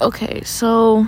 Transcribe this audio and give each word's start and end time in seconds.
Okay, 0.00 0.42
so 0.42 1.06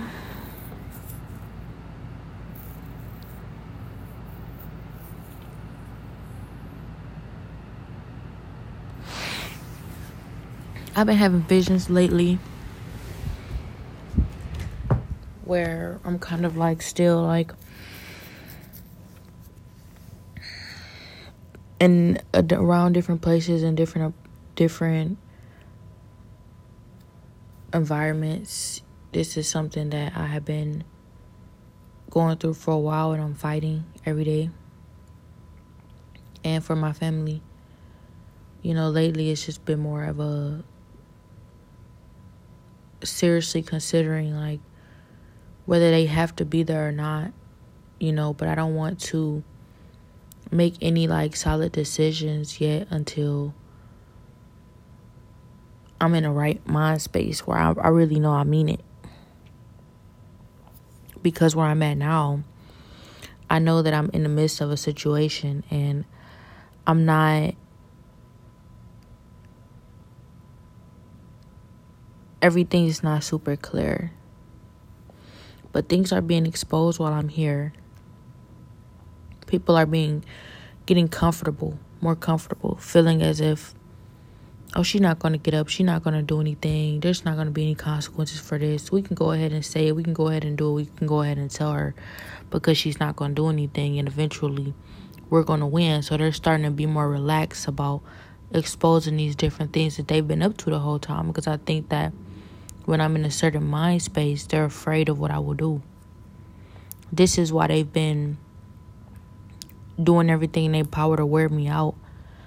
I've 10.95 11.05
been 11.05 11.17
having 11.17 11.41
visions 11.41 11.89
lately 11.89 12.39
where 15.45 15.99
I'm 16.03 16.17
kind 16.17 16.45
of 16.45 16.57
like 16.57 16.81
still 16.81 17.21
like 17.21 17.51
in 21.79 22.19
around 22.33 22.93
different 22.93 23.21
places 23.21 23.63
and 23.63 23.77
different 23.77 24.15
different 24.55 25.17
environments. 27.73 28.81
This 29.11 29.37
is 29.37 29.47
something 29.47 29.89
that 29.89 30.15
I 30.15 30.27
have 30.27 30.45
been 30.45 30.83
going 32.09 32.37
through 32.37 32.55
for 32.55 32.71
a 32.71 32.79
while 32.79 33.11
and 33.11 33.21
I'm 33.21 33.35
fighting 33.35 33.85
every 34.05 34.23
day. 34.23 34.49
And 36.43 36.63
for 36.63 36.75
my 36.75 36.93
family, 36.93 37.41
you 38.61 38.73
know, 38.73 38.89
lately 38.89 39.31
it's 39.31 39.45
just 39.45 39.65
been 39.65 39.79
more 39.79 40.03
of 40.03 40.19
a 40.19 40.63
seriously 43.03 43.61
considering 43.61 44.35
like 44.35 44.59
whether 45.65 45.91
they 45.91 46.05
have 46.05 46.35
to 46.37 46.45
be 46.45 46.63
there 46.63 46.87
or 46.87 46.91
not, 46.91 47.31
you 47.99 48.11
know, 48.11 48.33
but 48.33 48.47
I 48.47 48.55
don't 48.55 48.75
want 48.75 48.99
to 49.01 49.43
make 50.51 50.75
any 50.81 51.07
like 51.07 51.35
solid 51.35 51.73
decisions 51.73 52.61
yet 52.61 52.87
until 52.89 53.53
I'm 55.99 56.13
in 56.13 56.23
the 56.23 56.31
right 56.31 56.65
mind 56.67 57.01
space 57.01 57.45
where 57.47 57.57
I, 57.57 57.73
I 57.73 57.87
really 57.89 58.19
know 58.19 58.31
I 58.31 58.43
mean 58.43 58.69
it. 58.69 58.81
Because 61.21 61.55
where 61.55 61.65
I'm 61.65 61.81
at 61.83 61.97
now, 61.97 62.43
I 63.49 63.59
know 63.59 63.81
that 63.81 63.93
I'm 63.93 64.09
in 64.13 64.23
the 64.23 64.29
midst 64.29 64.61
of 64.61 64.69
a 64.71 64.77
situation 64.77 65.63
and 65.71 66.05
I'm 66.85 67.05
not 67.05 67.55
everything 72.41 72.85
is 72.85 73.03
not 73.03 73.23
super 73.23 73.55
clear. 73.55 74.11
But 75.71 75.89
things 75.89 76.11
are 76.11 76.21
being 76.21 76.45
exposed 76.45 76.99
while 76.99 77.13
I'm 77.13 77.29
here. 77.29 77.73
People 79.47 79.75
are 79.75 79.85
being 79.85 80.23
getting 80.85 81.07
comfortable, 81.07 81.77
more 82.01 82.15
comfortable, 82.15 82.75
feeling 82.77 83.21
as 83.21 83.39
if 83.41 83.73
oh, 84.77 84.83
she's 84.83 85.01
not 85.01 85.17
going 85.17 85.31
to 85.31 85.39
get 85.39 85.55
up. 85.55 85.67
She's 85.67 85.85
not 85.85 86.03
going 86.03 86.13
to 86.13 86.21
do 86.21 86.39
anything. 86.39 86.99
There's 86.99 87.25
not 87.25 87.33
going 87.33 87.47
to 87.47 87.51
be 87.51 87.63
any 87.63 87.73
consequences 87.73 88.39
for 88.39 88.59
this. 88.59 88.91
We 88.91 89.01
can 89.01 89.15
go 89.15 89.31
ahead 89.31 89.51
and 89.51 89.65
say 89.65 89.87
it. 89.87 89.95
We 89.95 90.03
can 90.03 90.13
go 90.13 90.27
ahead 90.27 90.45
and 90.45 90.55
do 90.55 90.69
it. 90.69 90.73
We 90.75 90.85
can 90.85 91.07
go 91.07 91.23
ahead 91.23 91.39
and 91.39 91.49
tell 91.49 91.73
her 91.73 91.95
because 92.51 92.77
she's 92.77 92.99
not 92.99 93.15
going 93.15 93.31
to 93.31 93.35
do 93.35 93.49
anything. 93.49 93.97
And 93.97 94.07
eventually, 94.07 94.75
we're 95.31 95.43
going 95.43 95.61
to 95.61 95.65
win. 95.65 96.03
So 96.03 96.15
they're 96.15 96.31
starting 96.31 96.63
to 96.65 96.71
be 96.71 96.85
more 96.85 97.09
relaxed 97.09 97.67
about 97.67 98.03
exposing 98.53 99.17
these 99.17 99.35
different 99.35 99.73
things 99.73 99.97
that 99.97 100.07
they've 100.07 100.27
been 100.27 100.43
up 100.43 100.55
to 100.57 100.69
the 100.69 100.79
whole 100.79 100.99
time 100.99 101.27
because 101.27 101.47
I 101.47 101.57
think 101.57 101.89
that 101.89 102.13
when 102.85 103.01
I'm 103.01 103.15
in 103.15 103.25
a 103.25 103.31
certain 103.31 103.65
mind 103.65 104.03
space, 104.03 104.45
they're 104.45 104.65
afraid 104.65 105.09
of 105.09 105.19
what 105.19 105.31
I 105.31 105.39
will 105.39 105.55
do. 105.55 105.81
This 107.11 107.39
is 107.39 107.51
why 107.51 107.67
they've 107.67 107.91
been 107.91 108.37
doing 110.01 110.29
everything 110.29 110.65
in 110.65 110.71
their 110.73 110.85
power 110.85 111.17
to 111.17 111.25
wear 111.25 111.49
me 111.49 111.67
out 111.67 111.95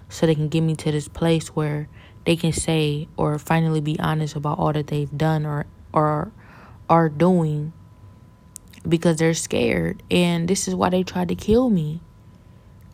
so 0.08 0.26
they 0.26 0.34
can 0.34 0.48
get 0.48 0.60
me 0.60 0.76
to 0.76 0.92
this 0.92 1.08
place 1.08 1.48
where 1.48 1.88
they 2.24 2.36
can 2.36 2.52
say 2.52 3.08
or 3.16 3.38
finally 3.38 3.80
be 3.80 3.98
honest 3.98 4.36
about 4.36 4.58
all 4.58 4.72
that 4.72 4.88
they've 4.88 5.16
done 5.16 5.46
or 5.46 5.66
or 5.92 6.32
are 6.88 7.08
doing 7.08 7.72
because 8.88 9.16
they're 9.16 9.34
scared 9.34 10.02
and 10.10 10.48
this 10.48 10.66
is 10.66 10.74
why 10.74 10.88
they 10.88 11.02
tried 11.02 11.28
to 11.28 11.34
kill 11.34 11.70
me 11.70 12.00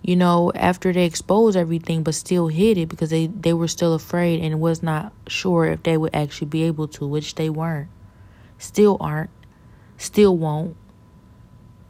you 0.06 0.15
know, 0.15 0.53
after 0.54 0.92
they 0.92 1.04
exposed 1.04 1.56
everything 1.56 2.04
but 2.04 2.15
still 2.15 2.47
hid 2.47 2.78
it 2.78 2.88
because 2.88 3.10
they, 3.10 3.26
they 3.26 3.53
were 3.53 3.66
still 3.66 3.92
afraid 3.92 4.41
and 4.41 4.60
was 4.60 4.81
not 4.81 5.12
sure 5.26 5.65
if 5.66 5.82
they 5.82 5.97
would 5.97 6.15
actually 6.15 6.47
be 6.47 6.62
able 6.62 6.86
to, 6.86 7.04
which 7.04 7.34
they 7.34 7.50
weren't. 7.50 7.88
Still 8.56 8.97
aren't. 9.00 9.31
Still 9.98 10.36
won't. 10.36 10.76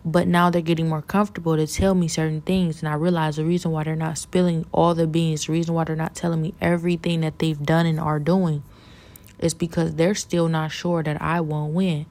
But 0.06 0.28
now 0.28 0.48
they're 0.48 0.62
getting 0.62 0.88
more 0.88 1.02
comfortable 1.02 1.56
to 1.56 1.66
tell 1.66 1.94
me 1.94 2.08
certain 2.08 2.40
things. 2.40 2.80
And 2.80 2.88
I 2.88 2.94
realize 2.94 3.36
the 3.36 3.44
reason 3.44 3.72
why 3.72 3.84
they're 3.84 3.96
not 3.96 4.16
spilling 4.16 4.64
all 4.72 4.94
the 4.94 5.06
beans, 5.06 5.46
the 5.46 5.52
reason 5.52 5.74
why 5.74 5.84
they're 5.84 5.96
not 5.96 6.14
telling 6.14 6.40
me 6.40 6.54
everything 6.60 7.20
that 7.22 7.40
they've 7.40 7.60
done 7.60 7.86
and 7.86 7.98
are 7.98 8.20
doing 8.20 8.62
is 9.38 9.52
because 9.52 9.96
they're 9.96 10.14
still 10.14 10.48
not 10.48 10.70
sure 10.70 11.02
that 11.02 11.20
I 11.20 11.40
won't 11.40 11.74
win 11.74 12.06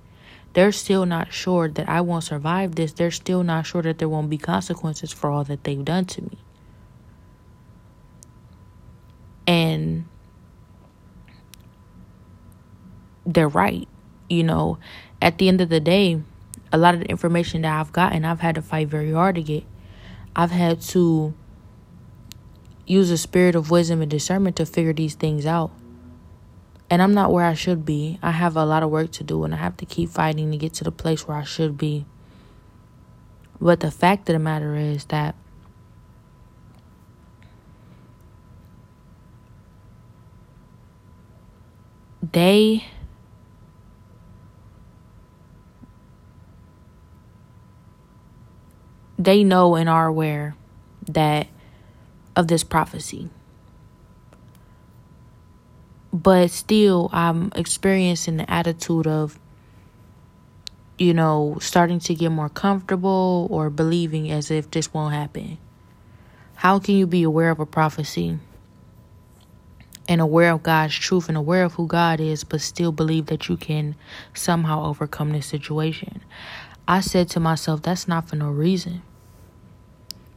they're 0.55 0.71
still 0.71 1.05
not 1.05 1.33
sure 1.33 1.67
that 1.67 1.89
I 1.89 1.99
won't 1.99 2.23
survive 2.23 2.75
this. 2.75 2.93
They're 2.93 3.11
still 3.11 3.43
not 3.43 3.65
sure 3.65 3.81
that 3.81 3.97
there 3.99 4.07
won't 4.07 4.29
be 4.29 4.37
consequences 4.37 5.11
for 5.11 5.29
all 5.29 5.43
that 5.43 5.65
they've 5.65 5.83
done 5.83 6.05
to 6.05 6.21
me. 6.21 6.37
And 9.45 10.05
they're 13.25 13.49
right. 13.49 13.85
You 14.29 14.43
know, 14.43 14.77
at 15.21 15.39
the 15.39 15.49
end 15.49 15.59
of 15.59 15.67
the 15.67 15.81
day, 15.81 16.21
a 16.75 16.77
lot 16.77 16.93
of 16.93 16.99
the 16.99 17.07
information 17.07 17.61
that 17.63 17.79
I've 17.79 17.91
gotten, 17.91 18.25
I've 18.25 18.41
had 18.41 18.55
to 18.55 18.61
fight 18.61 18.87
very 18.87 19.11
hard 19.11 19.35
to 19.35 19.43
get. 19.43 19.63
I've 20.35 20.51
had 20.51 20.81
to 20.81 21.33
use 22.85 23.09
a 23.09 23.17
spirit 23.17 23.55
of 23.55 23.71
wisdom 23.71 24.01
and 24.01 24.11
discernment 24.11 24.55
to 24.57 24.65
figure 24.65 24.93
these 24.93 25.15
things 25.15 25.45
out 25.45 25.71
and 26.89 27.01
I'm 27.01 27.13
not 27.13 27.31
where 27.31 27.45
I 27.45 27.53
should 27.53 27.85
be. 27.85 28.19
I 28.21 28.31
have 28.31 28.55
a 28.55 28.65
lot 28.65 28.83
of 28.83 28.89
work 28.89 29.11
to 29.13 29.23
do 29.23 29.43
and 29.43 29.53
I 29.53 29.57
have 29.57 29.77
to 29.77 29.85
keep 29.85 30.09
fighting 30.09 30.51
to 30.51 30.57
get 30.57 30.73
to 30.75 30.83
the 30.83 30.91
place 30.91 31.27
where 31.27 31.37
I 31.37 31.43
should 31.43 31.77
be. 31.77 32.05
But 33.59 33.79
the 33.79 33.91
fact 33.91 34.29
of 34.29 34.33
the 34.33 34.39
matter 34.39 34.75
is 34.75 35.05
that 35.05 35.35
they 42.21 42.85
they 49.17 49.43
know 49.43 49.75
and 49.75 49.89
are 49.89 50.07
aware 50.07 50.55
that 51.07 51.47
of 52.35 52.47
this 52.47 52.63
prophecy 52.63 53.29
but 56.15 56.49
still 56.49 57.09
I'm 57.11 57.51
experiencing 57.55 58.37
the 58.37 58.49
attitude 58.49 59.05
of 59.05 59.37
you 60.97 61.13
know 61.13 61.57
starting 61.59 61.99
to 61.99 62.15
get 62.15 62.31
more 62.31 62.47
comfortable 62.47 63.47
or 63.51 63.69
believing 63.69 64.31
as 64.31 64.49
if 64.49 64.71
this 64.71 64.93
won't 64.93 65.13
happen. 65.13 65.57
How 66.55 66.79
can 66.79 66.95
you 66.95 67.05
be 67.05 67.23
aware 67.23 67.49
of 67.49 67.59
a 67.59 67.65
prophecy 67.65 68.39
and 70.07 70.21
aware 70.21 70.51
of 70.51 70.63
God's 70.63 70.95
truth 70.95 71.27
and 71.27 71.37
aware 71.37 71.65
of 71.65 71.73
who 71.73 71.85
God 71.85 72.21
is 72.21 72.45
but 72.45 72.61
still 72.61 72.93
believe 72.93 73.25
that 73.25 73.49
you 73.49 73.57
can 73.57 73.95
somehow 74.33 74.85
overcome 74.85 75.33
this 75.33 75.47
situation? 75.47 76.21
I 76.87 76.99
said 76.99 77.29
to 77.29 77.39
myself 77.39 77.81
that's 77.81 78.07
not 78.07 78.29
for 78.29 78.35
no 78.35 78.49
reason. 78.49 79.01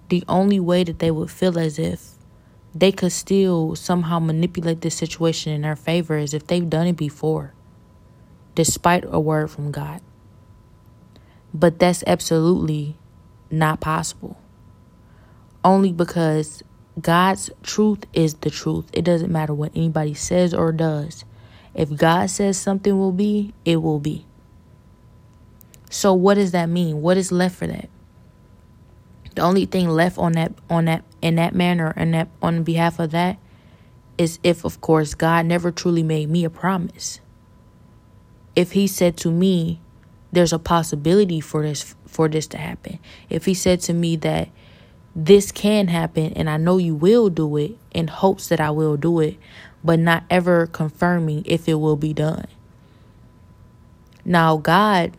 The 0.09 0.25
only 0.29 0.59
way 0.59 0.85
that 0.85 0.99
they 0.99 1.11
would 1.11 1.31
feel 1.31 1.59
as 1.59 1.79
if 1.79 2.13
they 2.75 2.93
could 2.93 3.13
still 3.13 3.75
somehow 3.75 4.19
manipulate 4.19 4.81
this 4.81 4.95
situation 4.95 5.53
in 5.53 5.63
their 5.63 5.77
favor 5.77 6.17
as 6.17 6.33
if 6.33 6.47
they've 6.47 6.69
done 6.69 6.87
it 6.87 6.97
before, 6.97 7.53
despite 8.55 9.05
a 9.07 9.21
word 9.21 9.51
from 9.51 9.71
God. 9.71 10.01
But 11.53 11.79
that's 11.79 12.05
absolutely 12.07 12.97
not 13.51 13.81
possible. 13.81 14.39
Only 15.65 15.93
because 15.93 16.63
God's 17.01 17.51
truth 17.63 18.05
is 18.13 18.35
the 18.35 18.51
truth. 18.51 18.87
It 18.93 19.03
doesn't 19.05 19.33
matter 19.33 19.55
what 19.55 19.73
anybody 19.75 20.15
says 20.15 20.55
or 20.55 20.73
does. 20.73 21.25
If 21.75 21.97
God 21.97 22.31
says 22.31 22.59
something 22.59 22.99
will 22.99 23.13
be, 23.13 23.55
it 23.65 23.83
will 23.83 24.01
be. 24.01 24.28
So 25.91 26.13
what 26.13 26.35
does 26.35 26.53
that 26.53 26.69
mean? 26.69 27.01
What 27.01 27.17
is 27.17 27.33
left 27.33 27.57
for 27.57 27.67
that? 27.67 27.89
The 29.35 29.43
only 29.43 29.67
thing 29.67 29.89
left 29.89 30.19
on 30.19 30.33
that 30.33 30.53
on 30.69 30.87
that 30.87 31.05
in 31.23 31.37
that 31.37 31.55
manner 31.55 31.93
and 31.97 32.13
that 32.15 32.29
on 32.43 32.65
behalf 32.65 32.99
of 32.99 33.13
that 33.13 33.39
is 34.17 34.39
if 34.43 34.65
of 34.65 34.81
course 34.81 35.15
God 35.15 35.47
never 35.47 35.71
truly 35.71 36.03
made 36.03 36.29
me 36.29 36.45
a 36.45 36.51
promise. 36.51 37.21
If 38.57 38.73
he 38.73 38.87
said 38.87 39.17
to 39.19 39.31
me 39.31 39.81
there's 40.33 40.53
a 40.53 40.59
possibility 40.59 41.41
for 41.41 41.63
this 41.63 41.95
for 42.07 42.29
this 42.29 42.47
to 42.49 42.59
happen. 42.59 42.99
If 43.31 43.45
he 43.45 43.55
said 43.55 43.81
to 43.83 43.95
me 43.95 44.17
that 44.17 44.49
this 45.15 45.53
can 45.53 45.89
happen 45.89 46.33
and 46.35 46.51
I 46.51 46.57
know 46.57 46.79
you 46.79 46.95
will 46.95 47.31
do 47.31 47.57
it 47.57 47.77
in 47.93 48.09
hopes 48.09 48.49
that 48.49 48.61
I 48.61 48.71
will 48.71 48.97
do 48.97 49.21
it, 49.21 49.37
but 49.85 49.99
not 49.99 50.25
ever 50.29 50.67
confirming 50.67 51.45
if 51.47 51.69
it 51.69 51.75
will 51.75 51.97
be 51.97 52.13
done. 52.13 52.47
Now, 54.25 54.57
God, 54.57 55.17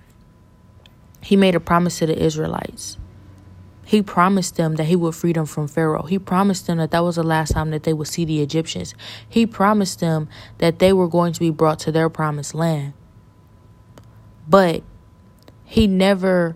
He 1.22 1.36
made 1.36 1.56
a 1.56 1.60
promise 1.60 2.00
to 2.00 2.06
the 2.06 2.18
Israelites. 2.18 2.98
He 3.86 4.04
promised 4.04 4.56
them 4.56 4.76
that 4.76 4.84
he 4.84 4.96
would 4.96 5.16
free 5.16 5.34
them 5.34 5.48
from 5.48 5.68
Pharaoh. 5.68 6.04
He 6.04 6.20
promised 6.20 6.68
them 6.68 6.78
that 6.78 6.92
that 6.92 7.04
was 7.04 7.16
the 7.16 7.24
last 7.24 7.54
time 7.54 7.72
that 7.72 7.84
they 7.84 7.94
would 7.94 8.08
see 8.08 8.24
the 8.24 8.42
Egyptians. 8.42 8.94
He 9.28 9.48
promised 9.48 10.00
them 10.00 10.30
that 10.60 10.78
they 10.78 10.94
were 10.94 11.08
going 11.08 11.34
to 11.34 11.40
be 11.40 11.50
brought 11.50 11.80
to 11.80 11.92
their 11.92 12.08
promised 12.08 12.54
land. 12.54 12.94
But 14.48 14.84
he 15.66 15.88
never 15.88 16.56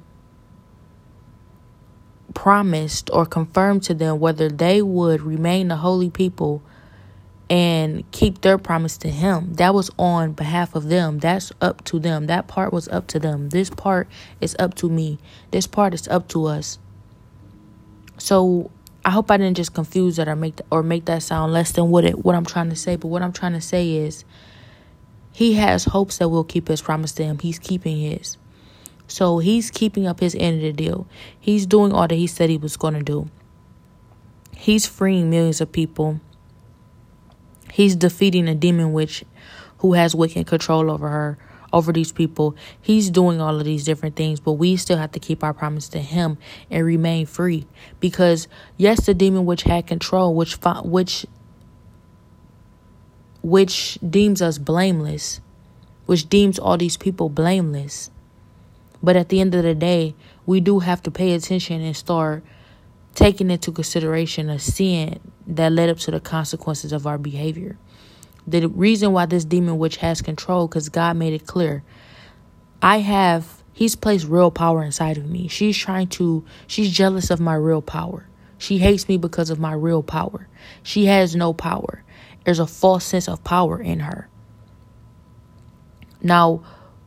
promised 2.33 3.09
or 3.13 3.25
confirmed 3.25 3.83
to 3.83 3.93
them 3.93 4.19
whether 4.19 4.49
they 4.49 4.81
would 4.81 5.21
remain 5.21 5.69
the 5.69 5.77
holy 5.77 6.09
people 6.09 6.61
and 7.49 8.09
keep 8.11 8.41
their 8.41 8.57
promise 8.57 8.97
to 8.97 9.09
him. 9.09 9.53
That 9.55 9.73
was 9.73 9.91
on 9.99 10.31
behalf 10.31 10.75
of 10.75 10.87
them. 10.89 11.19
That's 11.19 11.51
up 11.61 11.83
to 11.85 11.99
them. 11.99 12.27
That 12.27 12.47
part 12.47 12.71
was 12.71 12.87
up 12.87 13.07
to 13.07 13.19
them. 13.19 13.49
This 13.49 13.69
part 13.69 14.07
is 14.41 14.55
up 14.59 14.75
to 14.75 14.89
me. 14.89 15.19
This 15.51 15.67
part 15.67 15.93
is 15.93 16.07
up 16.07 16.27
to 16.29 16.45
us. 16.45 16.79
So 18.17 18.71
I 19.05 19.09
hope 19.09 19.29
I 19.29 19.37
didn't 19.37 19.57
just 19.57 19.73
confuse 19.73 20.15
that 20.15 20.27
or 20.27 20.35
make 20.35 20.55
that, 20.57 20.65
or 20.71 20.81
make 20.81 21.05
that 21.05 21.23
sound 21.23 21.51
less 21.51 21.71
than 21.73 21.89
what 21.89 22.05
it 22.05 22.23
what 22.23 22.35
I'm 22.35 22.45
trying 22.45 22.69
to 22.69 22.75
say. 22.75 22.95
But 22.95 23.09
what 23.09 23.21
I'm 23.21 23.33
trying 23.33 23.53
to 23.53 23.61
say 23.61 23.97
is 23.97 24.23
he 25.33 25.55
has 25.55 25.85
hopes 25.85 26.19
that 26.19 26.29
we'll 26.29 26.43
keep 26.43 26.67
his 26.67 26.81
promise 26.81 27.11
to 27.13 27.23
him. 27.23 27.39
He's 27.39 27.59
keeping 27.59 27.99
his. 27.99 28.37
So 29.07 29.39
he's 29.39 29.69
keeping 29.69 30.07
up 30.07 30.21
his 30.21 30.35
end 30.35 30.57
of 30.57 30.61
the 30.61 30.71
deal. 30.71 31.07
He's 31.39 31.65
doing 31.65 31.91
all 31.91 32.07
that 32.07 32.15
he 32.15 32.27
said 32.27 32.49
he 32.49 32.57
was 32.57 32.77
going 32.77 32.93
to 32.93 33.03
do. 33.03 33.29
He's 34.55 34.85
freeing 34.85 35.29
millions 35.29 35.59
of 35.59 35.71
people. 35.71 36.21
He's 37.73 37.95
defeating 37.95 38.47
a 38.47 38.53
demon 38.53 38.93
witch 38.93 39.25
who 39.79 39.93
has 39.93 40.13
wicked 40.13 40.45
control 40.45 40.91
over 40.91 41.09
her, 41.09 41.39
over 41.73 41.91
these 41.91 42.11
people. 42.11 42.55
He's 42.79 43.09
doing 43.09 43.41
all 43.41 43.57
of 43.57 43.65
these 43.65 43.83
different 43.83 44.15
things, 44.15 44.39
but 44.39 44.53
we 44.53 44.77
still 44.77 44.99
have 44.99 45.11
to 45.13 45.19
keep 45.19 45.43
our 45.43 45.55
promise 45.55 45.89
to 45.89 45.99
him 45.99 46.37
and 46.69 46.85
remain 46.85 47.25
free. 47.25 47.65
Because 47.99 48.47
yes, 48.77 49.07
the 49.07 49.15
demon 49.15 49.47
witch 49.47 49.63
had 49.63 49.87
control, 49.87 50.35
which 50.35 50.53
which 50.83 51.25
which 53.41 53.97
deems 54.07 54.39
us 54.39 54.59
blameless, 54.59 55.41
which 56.05 56.29
deems 56.29 56.59
all 56.59 56.77
these 56.77 56.95
people 56.95 57.27
blameless. 57.27 58.11
But 59.01 59.15
at 59.15 59.29
the 59.29 59.41
end 59.41 59.55
of 59.55 59.63
the 59.63 59.73
day, 59.73 60.13
we 60.45 60.59
do 60.59 60.77
have 60.77 61.01
to 61.03 61.09
pay 61.11 61.33
attention 61.33 61.81
and 61.81 61.97
start 61.97 62.43
taking 63.15 63.51
into 63.51 63.71
consideration 63.71 64.49
a 64.49 64.59
sin 64.59 65.19
that 65.47 65.71
led 65.71 65.89
up 65.89 65.97
to 65.99 66.11
the 66.11 66.19
consequences 66.19 66.91
of 66.91 67.05
our 67.05 67.17
behavior. 67.17 67.77
The 68.47 68.67
reason 68.67 69.13
why 69.13 69.25
this 69.25 69.45
demon 69.45 69.77
witch 69.77 69.97
has 69.97 70.21
control, 70.21 70.67
because 70.67 70.89
God 70.89 71.15
made 71.15 71.33
it 71.33 71.47
clear. 71.47 71.83
I 72.81 72.99
have, 72.99 73.63
He's 73.71 73.95
placed 73.95 74.27
real 74.27 74.51
power 74.51 74.83
inside 74.83 75.17
of 75.17 75.29
me. 75.29 75.47
She's 75.47 75.77
trying 75.77 76.07
to, 76.09 76.45
she's 76.67 76.91
jealous 76.91 77.29
of 77.29 77.39
my 77.39 77.55
real 77.55 77.81
power. 77.81 78.27
She 78.57 78.77
hates 78.77 79.07
me 79.07 79.17
because 79.17 79.49
of 79.49 79.59
my 79.59 79.73
real 79.73 80.03
power. 80.03 80.47
She 80.83 81.05
has 81.05 81.35
no 81.35 81.53
power. 81.53 82.03
There's 82.45 82.59
a 82.59 82.67
false 82.67 83.03
sense 83.03 83.27
of 83.27 83.43
power 83.43 83.81
in 83.81 84.01
her. 84.01 84.27
Now, 86.21 86.63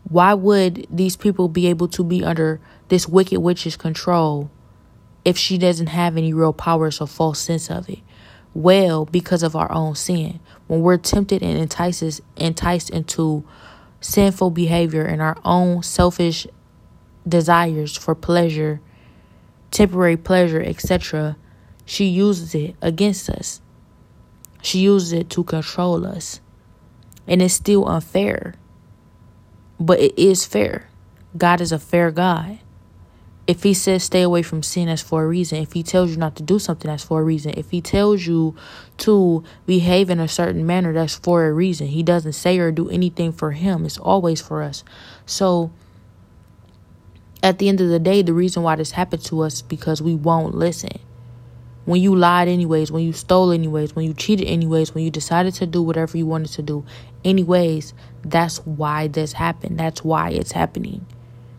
why 0.09 0.35
would 0.35 0.87
these 0.91 1.17
people 1.17 1.49
be 1.49 1.67
able 1.67 1.89
to 1.89 2.05
be 2.05 2.25
under 2.25 2.61
this 2.89 3.09
wicked 3.09 3.41
witch's 3.41 3.77
control 3.77 4.51
if 5.27 5.37
she 5.37 5.59
doesn't 5.59 5.89
have 5.89 6.17
any 6.17 6.33
real 6.33 6.53
power, 6.53 6.87
it's 6.87 7.01
a 7.01 7.07
false 7.07 7.39
sense 7.39 7.71
of 7.71 7.89
it? 7.91 7.99
Well, 8.55 9.05
because 9.05 9.43
of 9.43 9.55
our 9.55 9.71
own 9.71 9.95
sin. 9.95 10.41
When 10.67 10.81
we're 10.81 10.97
tempted 10.97 11.43
and 11.43 11.59
entices, 11.59 12.23
enticed 12.37 12.91
into 12.91 13.45
sinful 14.01 14.51
behavior 14.51 15.05
and 15.05 15.21
our 15.21 15.37
own 15.45 15.83
selfish 15.83 16.47
desires 17.29 17.97
for 17.97 18.15
pleasure, 18.15 18.81
temporary 19.71 20.17
pleasure, 20.17 20.63
etc., 20.63 21.37
she 21.85 22.07
uses 22.07 22.55
it 22.55 22.75
against 22.81 23.29
us. 23.29 23.61
She 24.63 24.79
uses 24.79 25.13
it 25.13 25.31
to 25.31 25.45
control 25.45 26.07
us. 26.07 26.41
And 27.29 27.43
it's 27.43 27.55
still 27.55 27.87
unfair 27.87 28.55
but 29.79 30.01
it 30.01 30.19
is 30.19 30.47
fair. 30.47 30.89
God 31.37 31.61
is 31.61 31.73
a 31.73 31.79
fair 31.79 32.11
God. 32.11 32.59
If 33.47 33.63
he 33.63 33.75
says 33.75 34.03
stay 34.03 34.23
away 34.23 34.43
from 34.43 34.63
sin, 34.63 34.87
that's 34.87 35.03
for 35.03 35.23
a 35.23 35.27
reason. 35.29 35.59
If 35.59 35.73
he 35.73 35.83
tells 35.83 36.11
you 36.11 36.17
not 36.17 36.35
to 36.37 36.43
do 36.43 36.59
something, 36.59 36.91
that's 36.91 37.05
for 37.05 37.21
a 37.21 37.25
reason. 37.25 37.55
If 37.57 37.71
he 37.71 37.81
tells 37.81 38.27
you 38.27 38.57
to 38.99 39.45
behave 39.67 40.11
in 40.11 40.19
a 40.19 40.27
certain 40.27 40.67
manner, 40.67 40.93
that's 40.93 41.15
for 41.15 41.47
a 41.47 41.53
reason. 41.53 41.87
He 41.87 42.03
doesn't 42.03 42.33
say 42.33 42.59
or 42.59 42.73
do 42.73 42.91
anything 42.91 43.33
for 43.33 43.53
him, 43.53 43.85
it's 43.85 43.99
always 43.99 44.41
for 44.41 44.63
us. 44.63 44.83
So, 45.27 45.71
at 47.43 47.59
the 47.59 47.69
end 47.69 47.81
of 47.81 47.89
the 47.89 48.01
day, 48.01 48.23
the 48.23 48.33
reason 48.33 48.65
why 48.65 48.75
this 48.75 48.93
happened 48.93 49.25
to 49.27 49.43
us 49.43 49.55
is 49.55 49.63
because 49.63 50.03
we 50.03 50.17
won't 50.17 50.55
listen 50.55 50.99
when 51.87 52.03
you 52.03 52.15
lied 52.15 52.49
anyways, 52.49 52.91
when 52.91 53.05
you 53.05 53.13
stole 53.13 53.53
anyways, 53.53 53.95
when 53.95 54.05
you 54.05 54.13
cheated 54.13 54.49
anyways, 54.49 54.93
when 54.95 55.05
you 55.05 55.11
decided 55.11 55.55
to 55.55 55.67
do 55.67 55.81
whatever 55.81 56.19
you 56.19 56.27
wanted 56.27 56.51
to 56.51 56.63
do 56.63 56.85
anyways, 57.25 57.95
that's 58.25 58.59
why 58.67 59.07
this 59.07 59.33
happened. 59.33 59.79
That's 59.79 60.03
why 60.05 60.31
it's 60.31 60.53
happening. 60.53 61.07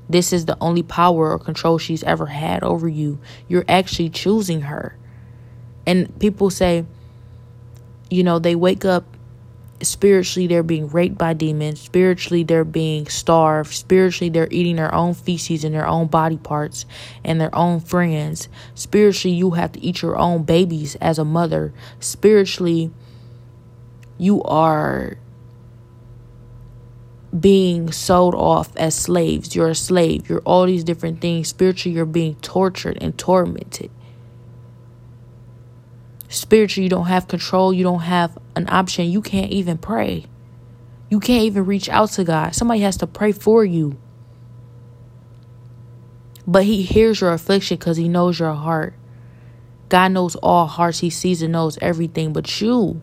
This 0.09 0.31
is 0.31 0.45
the 0.45 0.57
only 0.61 0.83
power 0.83 1.31
or 1.31 1.39
control 1.39 1.77
she's 1.77 2.03
ever 2.03 2.27
had 2.27 2.63
over 2.63 2.87
you. 2.87 3.19
You're 3.47 3.65
actually 3.67 4.09
choosing 4.09 4.61
her. 4.61 4.95
And 5.85 6.17
people 6.19 6.49
say, 6.49 6.85
you 8.09 8.23
know, 8.23 8.39
they 8.39 8.55
wake 8.55 8.85
up 8.85 9.05
spiritually 9.81 10.47
they're 10.47 10.63
being 10.63 10.87
raped 10.87 11.17
by 11.17 11.33
demons 11.33 11.79
spiritually 11.79 12.43
they're 12.43 12.63
being 12.63 13.05
starved 13.05 13.71
spiritually 13.71 14.29
they're 14.29 14.47
eating 14.49 14.75
their 14.75 14.93
own 14.93 15.13
feces 15.13 15.63
and 15.63 15.75
their 15.75 15.87
own 15.87 16.07
body 16.07 16.37
parts 16.37 16.85
and 17.23 17.39
their 17.39 17.53
own 17.53 17.79
friends 17.79 18.49
spiritually 18.73 19.35
you 19.35 19.51
have 19.51 19.71
to 19.71 19.79
eat 19.79 20.01
your 20.01 20.17
own 20.17 20.43
babies 20.43 20.95
as 20.95 21.19
a 21.19 21.25
mother 21.25 21.71
spiritually 21.99 22.89
you 24.17 24.41
are 24.43 25.17
being 27.39 27.91
sold 27.91 28.33
off 28.35 28.75
as 28.77 28.95
slaves 28.95 29.55
you're 29.55 29.69
a 29.69 29.75
slave 29.75 30.29
you're 30.29 30.41
all 30.41 30.65
these 30.65 30.83
different 30.83 31.19
things 31.19 31.47
spiritually 31.47 31.95
you're 31.95 32.05
being 32.05 32.35
tortured 32.35 32.97
and 33.01 33.17
tormented 33.17 33.91
Spiritually, 36.29 36.83
you 36.83 36.89
don't 36.89 37.05
have 37.05 37.27
control. 37.27 37.73
You 37.73 37.83
don't 37.83 38.01
have 38.01 38.37
an 38.55 38.67
option. 38.69 39.09
You 39.09 39.21
can't 39.21 39.51
even 39.51 39.77
pray. 39.77 40.25
You 41.09 41.19
can't 41.19 41.43
even 41.43 41.65
reach 41.65 41.87
out 41.87 42.11
to 42.11 42.23
God. 42.23 42.53
Somebody 42.53 42.81
has 42.81 42.97
to 42.97 43.07
pray 43.07 43.31
for 43.31 43.63
you. 43.63 43.97
But 46.45 46.65
He 46.65 46.81
hears 46.81 47.21
your 47.21 47.31
affliction 47.31 47.77
because 47.77 47.97
He 47.97 48.09
knows 48.09 48.39
your 48.39 48.53
heart. 48.53 48.93
God 49.89 50.11
knows 50.11 50.35
all 50.37 50.67
hearts. 50.67 50.99
He 50.99 51.09
sees 51.09 51.41
and 51.41 51.53
knows 51.53 51.77
everything. 51.81 52.33
But 52.33 52.59
you, 52.59 53.01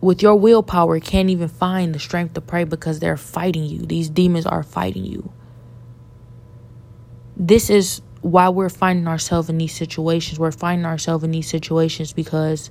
with 0.00 0.22
your 0.22 0.36
willpower, 0.36 1.00
can't 1.00 1.30
even 1.30 1.48
find 1.48 1.94
the 1.94 1.98
strength 1.98 2.34
to 2.34 2.40
pray 2.40 2.64
because 2.64 3.00
they're 3.00 3.16
fighting 3.16 3.64
you. 3.64 3.80
These 3.80 4.08
demons 4.10 4.46
are 4.46 4.62
fighting 4.62 5.04
you. 5.04 5.32
This 7.36 7.70
is 7.70 8.00
why 8.20 8.48
we're 8.48 8.68
finding 8.68 9.08
ourselves 9.08 9.48
in 9.48 9.58
these 9.58 9.74
situations. 9.74 10.38
We're 10.38 10.52
finding 10.52 10.86
ourselves 10.86 11.24
in 11.24 11.30
these 11.30 11.48
situations 11.48 12.12
because 12.12 12.70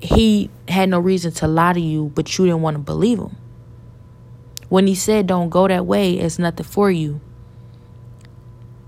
he 0.00 0.50
had 0.68 0.90
no 0.90 0.98
reason 0.98 1.32
to 1.32 1.48
lie 1.48 1.72
to 1.72 1.80
you, 1.80 2.12
but 2.14 2.36
you 2.36 2.46
didn't 2.46 2.62
want 2.62 2.76
to 2.76 2.82
believe 2.82 3.18
him. 3.18 3.36
When 4.68 4.86
he 4.86 4.94
said, 4.94 5.26
Don't 5.26 5.50
go 5.50 5.68
that 5.68 5.86
way, 5.86 6.14
it's 6.14 6.38
nothing 6.38 6.66
for 6.66 6.90
you. 6.90 7.20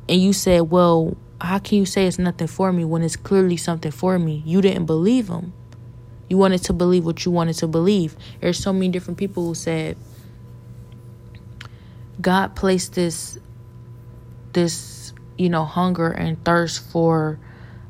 And 0.08 0.20
you 0.20 0.32
said, 0.32 0.70
Well, 0.70 1.16
how 1.40 1.58
can 1.58 1.78
you 1.78 1.86
say 1.86 2.06
it's 2.06 2.18
nothing 2.18 2.46
for 2.46 2.72
me 2.72 2.84
when 2.84 3.02
it's 3.02 3.16
clearly 3.16 3.56
something 3.56 3.92
for 3.92 4.18
me? 4.18 4.42
You 4.44 4.60
didn't 4.60 4.86
believe 4.86 5.28
him. 5.28 5.52
You 6.28 6.36
wanted 6.36 6.62
to 6.64 6.72
believe 6.72 7.04
what 7.04 7.24
you 7.24 7.30
wanted 7.30 7.54
to 7.56 7.68
believe. 7.68 8.16
There's 8.40 8.58
so 8.58 8.72
many 8.72 8.88
different 8.88 9.18
people 9.18 9.46
who 9.46 9.54
said, 9.54 9.96
God 12.20 12.56
placed 12.56 12.94
this 12.94 13.38
this 14.52 15.12
you 15.36 15.50
know 15.50 15.64
hunger 15.64 16.10
and 16.10 16.42
thirst 16.44 16.82
for 16.90 17.38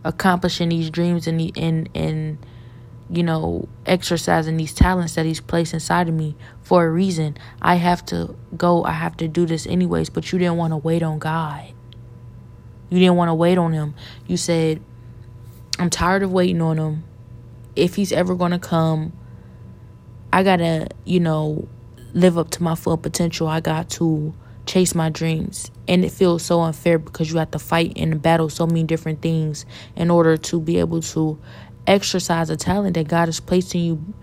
accomplishing 0.03 0.69
these 0.69 0.91
dreams 0.91 1.29
and 1.29 1.41
and 1.57 1.89
and 1.95 2.39
you 3.09 3.23
know 3.23 3.69
exercising 3.87 4.57
these 4.57 4.75
talents 4.75 5.15
that 5.15 5.25
he's 5.25 5.41
placed 5.41 5.73
inside 5.73 6.09
of 6.09 6.15
me 6.15 6.35
for 6.63 6.85
a 6.85 6.91
reason. 6.91 7.37
I 7.63 7.77
have 7.77 8.05
to 8.07 8.37
go. 8.57 8.85
I 8.85 8.93
have 8.93 9.17
to 9.19 9.29
do 9.29 9.47
this 9.47 9.67
anyways. 9.67 10.11
But 10.11 10.33
you 10.33 10.39
didn't 10.39 10.57
want 10.57 10.73
to 10.73 10.77
wait 10.77 11.03
on 11.03 11.19
god. 11.19 11.73
You 12.91 12.99
didn't 12.99 13.17
want 13.17 13.31
to 13.31 13.35
wait 13.35 13.59
on 13.59 13.73
him. 13.73 13.95
You 14.27 14.37
said 14.37 14.83
i'm 15.79 15.91
tired 15.91 16.23
of 16.23 16.33
waiting 16.33 16.63
on 16.63 16.79
him 16.79 17.05
if 17.77 17.95
he's 17.95 18.13
ever 18.13 18.35
going 18.35 18.51
to 18.51 18.59
come 18.59 19.13
i 20.33 20.43
gotta 20.43 20.89
you 21.05 21.21
know 21.21 21.69
live 22.15 22.37
up 22.39 22.51
to 22.51 22.63
my 22.63 22.75
full 22.75 22.97
potential 22.97 23.47
i 23.47 23.61
got 23.61 23.89
to 23.89 24.35
chase 24.67 24.95
my 24.95 25.09
dreams. 25.09 25.71
And 25.89 26.05
it 26.05 26.13
feels 26.13 26.43
so 26.43 26.61
unfair 26.61 26.99
because 26.99 27.31
you 27.31 27.39
have 27.39 27.53
to 27.53 27.59
fight 27.59 27.93
and 27.97 28.21
battle 28.21 28.51
so 28.51 28.67
many 28.67 28.83
different 28.83 29.23
things 29.23 29.65
in 29.95 30.11
order 30.11 30.37
to 30.37 30.61
be 30.61 30.79
able 30.79 31.01
to 31.03 31.39
exercise 31.87 32.51
a 32.51 32.57
talent 32.57 32.95
that 32.95 33.09
God 33.09 33.27
has 33.27 33.41
placed 33.41 33.75
in 33.75 33.81
you. 33.81 34.15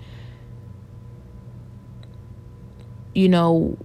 You 3.16 3.30
know, 3.30 3.78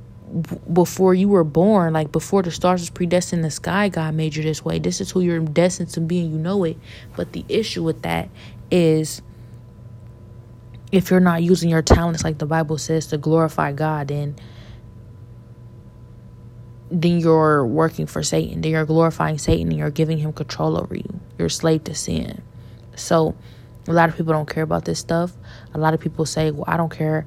before 0.73 1.15
you 1.15 1.29
were 1.29 1.45
born, 1.45 1.93
like 1.93 2.11
before 2.13 2.43
the 2.43 2.51
stars 2.51 2.81
was 2.81 2.91
predestined 2.91 3.41
in 3.41 3.43
the 3.45 3.51
sky, 3.51 3.89
God 3.89 4.15
made 4.15 4.35
you 4.35 4.43
this 4.43 4.65
way. 4.65 4.79
This 4.79 5.01
is 5.01 5.11
who 5.11 5.21
you're 5.21 5.41
destined 5.41 5.91
to 5.91 6.01
be, 6.01 6.21
and 6.21 6.33
you 6.33 6.39
know 6.39 6.65
it. 6.65 6.77
But 7.15 7.33
the 7.33 7.45
issue 7.49 7.83
with 7.83 8.03
that 8.03 8.31
is 8.71 9.23
if 10.90 11.11
you're 11.11 11.21
not 11.21 11.42
using 11.42 11.68
your 11.68 11.83
talents 11.83 12.25
like 12.25 12.38
the 12.38 12.47
Bible 12.47 12.78
says 12.78 13.09
to 13.09 13.18
glorify 13.18 13.73
God, 13.73 14.09
then 14.09 14.37
then 16.90 17.18
you're 17.18 17.66
working 17.66 18.07
for 18.07 18.23
Satan. 18.23 18.62
Then 18.62 18.73
you're 18.73 18.87
glorifying 18.87 19.37
Satan 19.37 19.68
and 19.68 19.78
you're 19.78 19.90
giving 19.90 20.16
him 20.16 20.33
control 20.33 20.78
over 20.78 20.95
you. 20.95 21.21
You're 21.37 21.49
a 21.49 21.50
slave 21.50 21.85
to 21.85 21.95
sin. 21.95 22.40
So 22.97 23.35
a 23.87 23.92
lot 23.92 24.09
of 24.09 24.16
people 24.16 24.33
don't 24.33 24.49
care 24.49 24.62
about 24.62 24.87
this 24.87 24.99
stuff. 24.99 25.33
A 25.75 25.78
lot 25.78 25.92
of 25.92 26.00
people 26.00 26.25
say, 26.25 26.50
Well, 26.50 26.64
I 26.66 26.76
don't 26.76 26.90
care. 26.90 27.26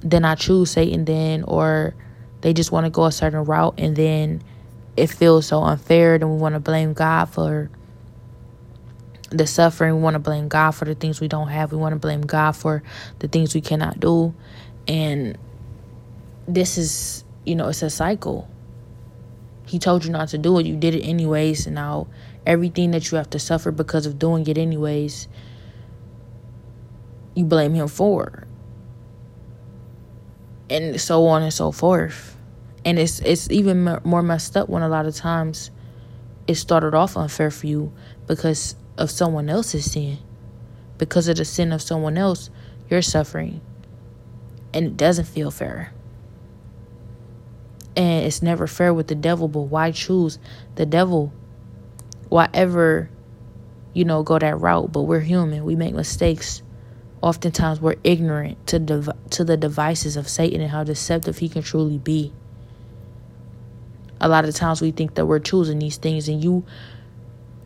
Then 0.00 0.24
I 0.24 0.34
choose 0.34 0.70
Satan 0.70 1.06
then 1.06 1.44
or 1.44 1.94
they 2.42 2.52
just 2.52 2.70
want 2.70 2.84
to 2.84 2.90
go 2.90 3.04
a 3.04 3.12
certain 3.12 3.44
route 3.44 3.74
and 3.78 3.96
then 3.96 4.42
it 4.96 5.08
feels 5.08 5.46
so 5.46 5.62
unfair. 5.62 6.18
Then 6.18 6.30
we 6.30 6.36
want 6.36 6.54
to 6.54 6.60
blame 6.60 6.92
God 6.92 7.26
for 7.26 7.70
the 9.30 9.46
suffering. 9.46 9.96
We 9.96 10.02
want 10.02 10.14
to 10.14 10.20
blame 10.20 10.48
God 10.48 10.72
for 10.72 10.84
the 10.84 10.94
things 10.94 11.20
we 11.20 11.28
don't 11.28 11.48
have. 11.48 11.72
We 11.72 11.78
want 11.78 11.94
to 11.94 11.98
blame 11.98 12.22
God 12.22 12.52
for 12.52 12.82
the 13.18 13.28
things 13.28 13.54
we 13.54 13.60
cannot 13.60 14.00
do. 14.00 14.34
And 14.86 15.36
this 16.46 16.78
is, 16.78 17.24
you 17.44 17.54
know, 17.54 17.68
it's 17.68 17.82
a 17.82 17.90
cycle. 17.90 18.48
He 19.66 19.78
told 19.78 20.04
you 20.04 20.10
not 20.10 20.28
to 20.28 20.38
do 20.38 20.58
it. 20.58 20.66
You 20.66 20.76
did 20.76 20.94
it 20.94 21.02
anyways. 21.02 21.66
And 21.66 21.74
now 21.74 22.08
everything 22.46 22.92
that 22.92 23.10
you 23.10 23.18
have 23.18 23.30
to 23.30 23.38
suffer 23.38 23.70
because 23.70 24.06
of 24.06 24.18
doing 24.18 24.46
it 24.46 24.56
anyways, 24.56 25.28
you 27.34 27.44
blame 27.44 27.74
him 27.74 27.88
for. 27.88 28.46
And 30.70 31.00
so 31.00 31.26
on 31.26 31.42
and 31.42 31.52
so 31.52 31.70
forth. 31.70 32.36
And 32.84 32.98
it's 32.98 33.20
it's 33.20 33.50
even 33.50 34.00
more 34.04 34.22
messed 34.22 34.56
up 34.56 34.68
when 34.68 34.82
a 34.82 34.88
lot 34.88 35.04
of 35.06 35.14
times 35.14 35.70
it 36.46 36.54
started 36.54 36.94
off 36.94 37.16
unfair 37.16 37.50
for 37.50 37.66
you 37.66 37.92
because 38.26 38.74
of 38.98 39.10
someone 39.10 39.48
else's 39.48 39.92
sin. 39.92 40.18
Because 40.98 41.28
of 41.28 41.36
the 41.36 41.44
sin 41.44 41.72
of 41.72 41.80
someone 41.80 42.18
else, 42.18 42.50
you're 42.90 43.00
suffering. 43.00 43.60
And 44.74 44.84
it 44.84 44.96
doesn't 44.96 45.24
feel 45.24 45.50
fair. 45.50 45.92
And 47.96 48.26
it's 48.26 48.42
never 48.42 48.66
fair 48.66 48.92
with 48.92 49.06
the 49.06 49.14
devil, 49.14 49.48
but 49.48 49.62
why 49.62 49.92
choose 49.92 50.38
the 50.74 50.84
devil? 50.84 51.32
Why 52.28 52.48
ever, 52.52 53.08
you 53.94 54.04
know, 54.04 54.22
go 54.22 54.38
that 54.38 54.60
route? 54.60 54.92
But 54.92 55.02
we're 55.02 55.20
human. 55.20 55.64
We 55.64 55.76
make 55.76 55.94
mistakes. 55.94 56.62
Oftentimes 57.22 57.80
we're 57.80 57.96
ignorant 58.04 58.64
to 58.68 58.78
dev- 58.78 59.10
to 59.30 59.44
the 59.44 59.56
devices 59.56 60.16
of 60.16 60.28
Satan 60.28 60.60
and 60.60 60.70
how 60.70 60.84
deceptive 60.84 61.38
he 61.38 61.48
can 61.48 61.62
truly 61.62 61.98
be. 61.98 62.32
A 64.20 64.28
lot 64.28 64.44
of 64.44 64.54
times 64.54 64.80
we 64.80 64.90
think 64.90 65.14
that 65.14 65.26
we're 65.26 65.38
choosing 65.38 65.78
these 65.78 65.96
things 65.96 66.28
and 66.28 66.42
you 66.42 66.64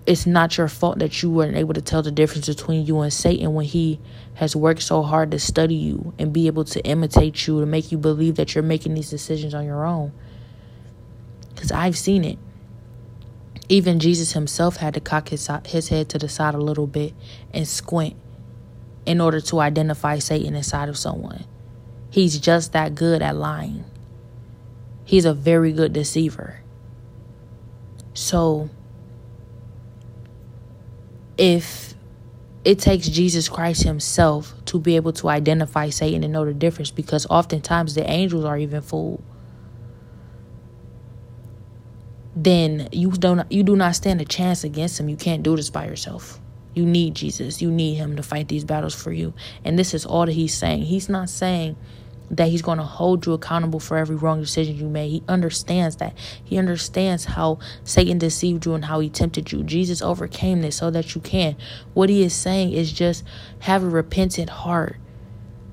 it's 0.05 0.27
not 0.27 0.59
your 0.59 0.69
fault 0.69 0.99
that 0.99 1.23
you 1.23 1.31
weren't 1.31 1.57
able 1.57 1.75
to 1.75 1.81
tell 1.81 2.03
the 2.03 2.11
difference 2.11 2.49
between 2.49 2.85
you 2.85 3.01
and 3.01 3.13
Satan 3.13 3.55
when 3.55 3.67
he 3.67 4.01
has 4.35 4.57
worked 4.57 4.83
so 4.83 5.03
hard 5.03 5.31
to 5.31 5.39
study 5.39 5.77
you 5.77 6.13
and 6.19 6.33
be 6.33 6.49
able 6.49 6.65
to 6.65 6.85
imitate 6.85 7.47
you 7.47 7.61
to 7.61 7.67
make 7.67 7.93
you 7.93 7.99
believe 7.99 8.35
that 8.37 8.55
you're 8.55 8.65
making 8.65 8.95
these 8.95 9.11
decisions 9.11 9.55
on 9.55 9.65
your 9.65 9.85
own. 9.85 10.13
Because 11.55 11.71
I've 11.71 11.97
seen 11.97 12.25
it. 12.25 12.39
Even 13.69 14.01
Jesus 14.01 14.33
himself 14.33 14.77
had 14.77 14.95
to 14.95 15.01
cock 15.01 15.29
his, 15.29 15.49
his 15.67 15.89
head 15.89 16.09
to 16.11 16.19
the 16.19 16.29
side 16.29 16.55
a 16.55 16.59
little 16.59 16.89
bit 16.89 17.15
and 17.55 17.67
squint 17.67 18.17
in 19.07 19.21
order 19.21 19.41
to 19.41 19.61
identify 19.61 20.19
Satan 20.19 20.57
inside 20.57 20.89
of 20.89 20.99
someone. 20.99 21.45
He's 22.11 22.39
just 22.39 22.73
that 22.73 22.95
good 22.95 23.23
at 23.23 23.37
lying. 23.37 23.85
He's 25.05 25.25
a 25.25 25.33
very 25.33 25.73
good 25.73 25.93
deceiver. 25.93 26.61
So, 28.15 28.69
if 31.43 31.95
it 32.65 32.79
takes 32.79 33.09
Jesus 33.09 33.49
Christ 33.49 33.83
himself 33.83 34.55
to 34.67 34.79
be 34.79 34.95
able 34.95 35.13
to 35.15 35.29
identify 35.29 35.91
Satan 35.91 36.23
and 36.23 36.33
know 36.33 36.45
the 36.45 36.55
difference 36.55 36.93
because 36.93 37.27
oftentimes 37.27 37.97
the 37.97 38.09
angels 38.09 38.45
are 38.45 38.57
even 38.57 38.81
fooled. 38.81 39.25
Then 42.37 42.89
you 42.93 43.11
don't 43.11 43.51
you 43.51 43.65
do 43.65 43.75
not 43.75 43.97
stand 43.97 44.21
a 44.21 44.25
chance 44.25 44.63
against 44.63 45.01
him. 45.01 45.09
You 45.09 45.17
can't 45.17 45.43
do 45.43 45.57
this 45.57 45.69
by 45.69 45.87
yourself. 45.87 46.41
You 46.75 46.87
need 46.87 47.17
Jesus. 47.17 47.61
You 47.61 47.73
need 47.73 47.95
him 47.95 48.15
to 48.15 48.23
fight 48.23 48.47
these 48.47 48.65
battles 48.65 48.95
for 48.95 49.13
you. 49.13 49.35
And 49.65 49.77
this 49.77 49.95
is 49.95 50.07
all 50.07 50.27
that 50.27 50.33
he's 50.33 50.55
saying. 50.55 50.83
He's 50.83 51.09
not 51.09 51.29
saying 51.29 51.77
that 52.31 52.49
he's 52.49 52.63
going 52.63 52.79
to 52.79 52.85
hold 52.85 53.27
you 53.27 53.33
accountable 53.33 53.81
for 53.81 53.97
every 53.97 54.17
wrong 54.17 54.41
decision 54.41 54.77
you 54.77 54.89
made. 54.89 55.11
He 55.11 55.23
understands 55.29 55.97
that. 55.97 56.17
He 56.43 56.59
understands 56.59 57.27
how 57.27 57.59
Satan 57.85 58.19
deceived 58.19 58.65
you 58.65 58.75
and 58.75 58.87
how 58.87 59.01
he 59.01 59.11
tempted 59.11 59.53
you. 59.53 59.63
Jesus 59.63 60.01
overcame 60.01 60.63
this 60.63 60.77
so 60.77 60.91
that 60.91 61.15
you 61.15 61.21
can. 61.21 61.57
What 61.95 62.09
he 62.09 62.23
is 62.23 62.35
saying 62.35 62.73
is 62.73 62.93
just 62.93 63.25
have 63.61 63.83
a 63.83 63.89
repentant 63.89 64.51
heart. 64.51 64.97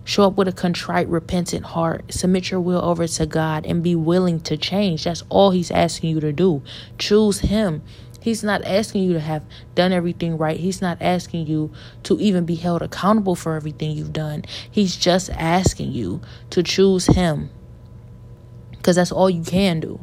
Show 0.04 0.24
up 0.24 0.38
with 0.38 0.48
a 0.48 0.52
contrite, 0.52 1.08
repentant 1.08 1.66
heart. 1.66 2.12
Submit 2.12 2.50
your 2.50 2.60
will 2.60 2.84
over 2.84 3.08
to 3.08 3.26
God 3.28 3.66
and 3.68 3.84
be 3.84 3.96
willing 3.96 4.40
to 4.42 4.58
change. 4.58 5.04
That's 5.04 5.24
all 5.30 5.52
he's 5.52 5.70
asking 5.70 6.10
you 6.10 6.20
to 6.20 6.34
do. 6.34 6.64
Choose 6.98 7.42
him 7.42 7.84
He's 8.22 8.44
not 8.44 8.64
asking 8.66 9.04
you 9.04 9.14
to 9.14 9.20
have 9.20 9.44
done 9.76 9.92
everything 9.92 10.38
right. 10.38 10.60
He's 10.60 10.82
not 10.82 10.98
asking 11.02 11.48
you 11.48 11.72
to 12.04 12.20
even 12.20 12.46
be 12.46 12.56
held 12.56 12.82
accountable 12.82 13.36
for 13.36 13.56
everything 13.56 13.92
you've 13.92 14.14
done. 14.14 14.44
He's 14.70 14.96
just 14.96 15.30
asking 15.32 15.92
you 15.92 16.22
to 16.50 16.64
choose 16.64 17.06
Him 17.06 17.50
because 18.72 18.96
that's 18.96 19.12
all 19.12 19.30
you 19.30 19.44
can 19.44 19.80
do 19.80 20.00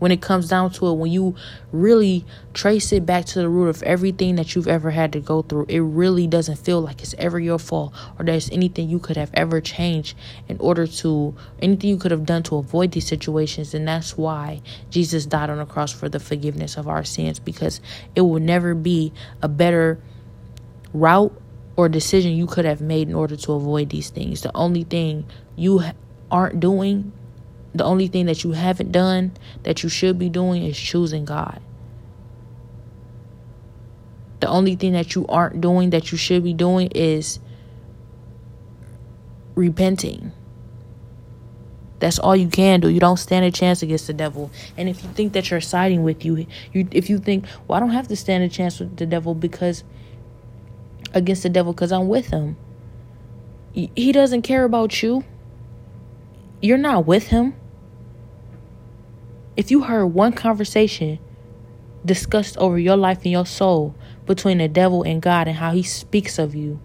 when 0.00 0.10
it 0.10 0.20
comes 0.20 0.48
down 0.48 0.72
to 0.72 0.88
it, 0.88 0.94
when 0.94 1.12
you 1.12 1.36
really 1.70 2.24
trace 2.52 2.90
it 2.90 3.06
back 3.06 3.26
to 3.26 3.38
the 3.38 3.48
root 3.48 3.68
of 3.68 3.82
everything 3.84 4.34
that 4.36 4.54
you've 4.54 4.66
ever 4.66 4.90
had 4.90 5.12
to 5.12 5.20
go 5.20 5.42
through, 5.42 5.66
it 5.68 5.80
really 5.80 6.26
doesn't 6.26 6.56
feel 6.56 6.80
like 6.80 7.00
it's 7.02 7.14
ever 7.18 7.38
your 7.38 7.58
fault 7.58 7.94
or 8.18 8.24
there's 8.24 8.50
anything 8.50 8.88
you 8.88 8.98
could 8.98 9.16
have 9.16 9.30
ever 9.34 9.60
changed 9.60 10.16
in 10.48 10.58
order 10.58 10.86
to, 10.86 11.34
anything 11.60 11.90
you 11.90 11.98
could 11.98 12.10
have 12.10 12.26
done 12.26 12.42
to 12.42 12.56
avoid 12.56 12.90
these 12.92 13.06
situations. 13.06 13.74
And 13.74 13.86
that's 13.86 14.16
why 14.16 14.62
Jesus 14.90 15.26
died 15.26 15.50
on 15.50 15.58
the 15.58 15.66
cross 15.66 15.92
for 15.92 16.08
the 16.08 16.18
forgiveness 16.18 16.76
of 16.76 16.88
our 16.88 17.04
sins 17.04 17.38
because 17.38 17.80
it 18.16 18.22
will 18.22 18.40
never 18.40 18.74
be 18.74 19.12
a 19.42 19.48
better 19.48 20.00
route 20.94 21.38
or 21.76 21.88
decision 21.88 22.32
you 22.32 22.46
could 22.46 22.64
have 22.64 22.80
made 22.80 23.08
in 23.08 23.14
order 23.14 23.36
to 23.36 23.52
avoid 23.52 23.90
these 23.90 24.08
things. 24.10 24.40
The 24.40 24.54
only 24.56 24.84
thing 24.84 25.26
you 25.56 25.82
aren't 26.30 26.58
doing 26.58 27.12
the 27.74 27.84
only 27.84 28.08
thing 28.08 28.26
that 28.26 28.42
you 28.44 28.52
haven't 28.52 28.92
done 28.92 29.32
that 29.62 29.82
you 29.82 29.88
should 29.88 30.18
be 30.18 30.28
doing 30.28 30.64
is 30.64 30.78
choosing 30.78 31.24
God. 31.24 31.60
The 34.40 34.48
only 34.48 34.74
thing 34.74 34.92
that 34.92 35.14
you 35.14 35.26
aren't 35.28 35.60
doing 35.60 35.90
that 35.90 36.10
you 36.10 36.18
should 36.18 36.42
be 36.42 36.54
doing 36.54 36.90
is 36.94 37.38
repenting. 39.54 40.32
That's 42.00 42.18
all 42.18 42.34
you 42.34 42.48
can 42.48 42.80
do. 42.80 42.88
You 42.88 42.98
don't 42.98 43.18
stand 43.18 43.44
a 43.44 43.50
chance 43.50 43.82
against 43.82 44.06
the 44.06 44.14
devil. 44.14 44.50
And 44.76 44.88
if 44.88 45.04
you 45.04 45.10
think 45.10 45.34
that 45.34 45.50
you're 45.50 45.60
siding 45.60 46.02
with 46.02 46.24
you, 46.24 46.46
you 46.72 46.88
if 46.90 47.10
you 47.10 47.18
think, 47.18 47.44
well, 47.68 47.76
I 47.76 47.80
don't 47.80 47.90
have 47.90 48.08
to 48.08 48.16
stand 48.16 48.42
a 48.42 48.48
chance 48.48 48.80
with 48.80 48.96
the 48.96 49.04
devil 49.04 49.34
because 49.34 49.84
against 51.12 51.42
the 51.42 51.50
devil 51.50 51.74
because 51.74 51.92
I'm 51.92 52.08
with 52.08 52.28
him. 52.28 52.56
He 53.72 54.10
doesn't 54.10 54.42
care 54.42 54.64
about 54.64 55.02
you. 55.02 55.24
You're 56.60 56.78
not 56.78 57.06
with 57.06 57.28
him. 57.28 57.54
If 59.60 59.70
you 59.70 59.82
heard 59.82 60.06
one 60.06 60.32
conversation 60.32 61.18
discussed 62.02 62.56
over 62.56 62.78
your 62.78 62.96
life 62.96 63.18
and 63.24 63.32
your 63.32 63.44
soul 63.44 63.94
between 64.24 64.56
the 64.56 64.68
devil 64.68 65.02
and 65.02 65.20
God 65.20 65.48
and 65.48 65.58
how 65.58 65.72
he 65.72 65.82
speaks 65.82 66.38
of 66.38 66.54
you, 66.54 66.80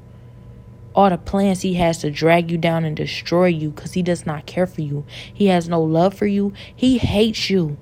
all 0.94 1.10
the 1.10 1.18
plans 1.18 1.62
he 1.62 1.76
has 1.76 2.00
to 2.00 2.12
drag 2.12 2.52
you 2.52 2.58
down 2.58 2.84
and 2.84 2.98
destroy 2.98 3.46
you 3.46 3.70
because 3.70 3.94
he 3.94 4.04
does 4.04 4.26
not 4.26 4.46
care 4.46 4.68
for 4.68 4.82
you, 4.82 5.06
he 5.34 5.46
has 5.46 5.70
no 5.70 5.82
love 5.82 6.16
for 6.16 6.26
you, 6.28 6.52
he 6.76 6.98
hates 6.98 7.50
you. 7.50 7.78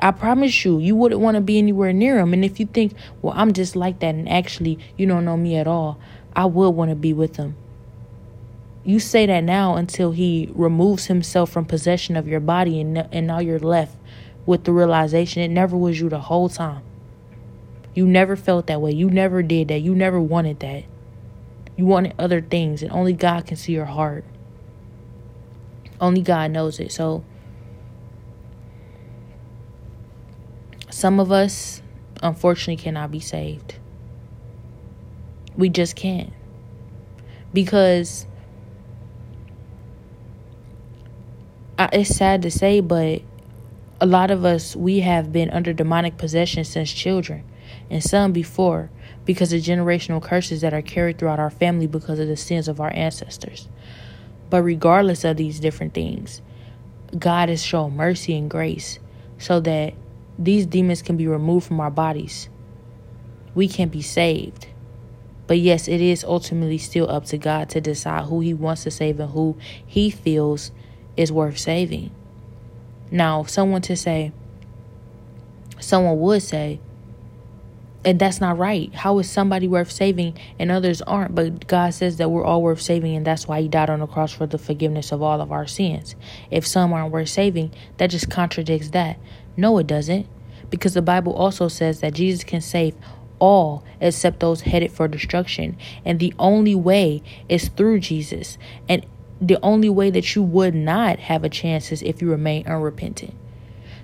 I 0.00 0.10
promise 0.10 0.64
you, 0.64 0.78
you 0.78 0.96
wouldn't 0.96 1.20
want 1.20 1.34
to 1.34 1.42
be 1.42 1.58
anywhere 1.58 1.92
near 1.92 2.18
him. 2.18 2.32
And 2.32 2.46
if 2.46 2.58
you 2.58 2.64
think, 2.64 2.94
well, 3.20 3.34
I'm 3.36 3.52
just 3.52 3.76
like 3.76 3.98
that, 3.98 4.14
and 4.14 4.26
actually 4.26 4.78
you 4.96 5.06
don't 5.06 5.26
know 5.26 5.36
me 5.36 5.58
at 5.58 5.66
all, 5.66 6.00
I 6.34 6.46
would 6.46 6.70
want 6.70 6.88
to 6.88 6.96
be 6.96 7.12
with 7.12 7.36
him. 7.36 7.56
You 8.86 9.00
say 9.00 9.26
that 9.26 9.42
now 9.42 9.74
until 9.74 10.12
he 10.12 10.48
removes 10.54 11.06
himself 11.06 11.50
from 11.50 11.64
possession 11.64 12.16
of 12.16 12.28
your 12.28 12.38
body, 12.38 12.80
and, 12.80 12.96
and 13.10 13.26
now 13.26 13.40
you're 13.40 13.58
left 13.58 13.96
with 14.46 14.62
the 14.62 14.70
realization 14.70 15.42
it 15.42 15.48
never 15.48 15.76
was 15.76 15.98
you 15.98 16.08
the 16.08 16.20
whole 16.20 16.48
time. 16.48 16.84
You 17.96 18.06
never 18.06 18.36
felt 18.36 18.68
that 18.68 18.80
way. 18.80 18.92
You 18.92 19.10
never 19.10 19.42
did 19.42 19.66
that. 19.68 19.80
You 19.80 19.92
never 19.92 20.20
wanted 20.20 20.60
that. 20.60 20.84
You 21.76 21.84
wanted 21.84 22.14
other 22.16 22.40
things, 22.40 22.80
and 22.80 22.92
only 22.92 23.12
God 23.12 23.44
can 23.44 23.56
see 23.56 23.72
your 23.72 23.86
heart. 23.86 24.24
Only 26.00 26.22
God 26.22 26.52
knows 26.52 26.78
it. 26.78 26.92
So, 26.92 27.24
some 30.90 31.18
of 31.18 31.32
us, 31.32 31.82
unfortunately, 32.22 32.80
cannot 32.80 33.10
be 33.10 33.18
saved. 33.18 33.74
We 35.56 35.70
just 35.70 35.96
can't. 35.96 36.32
Because 37.52 38.26
it's 41.78 42.14
sad 42.16 42.42
to 42.42 42.50
say, 42.50 42.80
but 42.80 43.22
a 44.00 44.06
lot 44.06 44.30
of 44.30 44.44
us, 44.44 44.76
we 44.76 45.00
have 45.00 45.32
been 45.32 45.50
under 45.50 45.72
demonic 45.72 46.16
possession 46.18 46.64
since 46.64 46.92
children, 46.92 47.44
and 47.90 48.02
some 48.02 48.32
before, 48.32 48.90
because 49.24 49.52
of 49.52 49.60
generational 49.60 50.22
curses 50.22 50.60
that 50.60 50.74
are 50.74 50.82
carried 50.82 51.18
throughout 51.18 51.40
our 51.40 51.50
family 51.50 51.86
because 51.86 52.18
of 52.18 52.28
the 52.28 52.36
sins 52.36 52.68
of 52.68 52.80
our 52.80 52.92
ancestors. 52.94 53.68
But 54.50 54.62
regardless 54.62 55.24
of 55.24 55.36
these 55.36 55.60
different 55.60 55.94
things, 55.94 56.40
God 57.18 57.50
is 57.50 57.62
showing 57.62 57.96
mercy 57.96 58.36
and 58.36 58.50
grace 58.50 58.98
so 59.38 59.60
that 59.60 59.94
these 60.38 60.66
demons 60.66 61.02
can 61.02 61.16
be 61.16 61.26
removed 61.26 61.66
from 61.66 61.80
our 61.80 61.90
bodies. 61.90 62.48
We 63.54 63.68
can 63.68 63.88
be 63.88 64.02
saved. 64.02 64.66
But 65.46 65.58
yes, 65.58 65.88
it 65.88 66.00
is 66.00 66.24
ultimately 66.24 66.78
still 66.78 67.08
up 67.10 67.24
to 67.26 67.38
God 67.38 67.70
to 67.70 67.80
decide 67.80 68.24
who 68.24 68.40
He 68.40 68.52
wants 68.52 68.82
to 68.84 68.90
save 68.90 69.20
and 69.20 69.30
who 69.30 69.56
He 69.86 70.10
feels 70.10 70.72
is 71.16 71.32
worth 71.32 71.58
saving. 71.58 72.10
Now, 73.10 73.44
someone 73.44 73.82
to 73.82 73.96
say, 73.96 74.32
someone 75.78 76.18
would 76.20 76.42
say, 76.42 76.80
and 78.04 78.20
that's 78.20 78.40
not 78.40 78.56
right. 78.56 78.94
How 78.94 79.18
is 79.18 79.28
somebody 79.28 79.66
worth 79.66 79.90
saving 79.90 80.38
and 80.60 80.70
others 80.70 81.02
aren't? 81.02 81.34
But 81.34 81.66
God 81.66 81.92
says 81.92 82.18
that 82.18 82.30
we're 82.30 82.44
all 82.44 82.62
worth 82.62 82.80
saving, 82.80 83.16
and 83.16 83.26
that's 83.26 83.48
why 83.48 83.60
He 83.60 83.68
died 83.68 83.90
on 83.90 83.98
the 83.98 84.06
cross 84.06 84.32
for 84.32 84.46
the 84.46 84.58
forgiveness 84.58 85.10
of 85.10 85.22
all 85.22 85.40
of 85.40 85.50
our 85.50 85.66
sins. 85.66 86.14
If 86.50 86.64
some 86.64 86.92
aren't 86.92 87.12
worth 87.12 87.28
saving, 87.28 87.72
that 87.96 88.10
just 88.10 88.30
contradicts 88.30 88.90
that. 88.90 89.18
No, 89.56 89.76
it 89.78 89.88
doesn't. 89.88 90.28
Because 90.70 90.94
the 90.94 91.02
Bible 91.02 91.32
also 91.32 91.66
says 91.66 92.00
that 92.00 92.14
Jesus 92.14 92.44
can 92.44 92.60
save 92.60 92.94
all 93.38 93.84
except 94.00 94.40
those 94.40 94.62
headed 94.62 94.92
for 94.92 95.08
destruction. 95.08 95.76
And 96.04 96.20
the 96.20 96.34
only 96.38 96.74
way 96.74 97.22
is 97.48 97.68
through 97.68 98.00
Jesus. 98.00 98.56
And 98.88 99.04
the 99.40 99.58
only 99.62 99.88
way 99.88 100.10
that 100.10 100.34
you 100.34 100.42
would 100.42 100.74
not 100.74 101.18
have 101.18 101.44
a 101.44 101.48
chance 101.48 101.92
is 101.92 102.02
if 102.02 102.22
you 102.22 102.30
remain 102.30 102.66
unrepentant. 102.66 103.34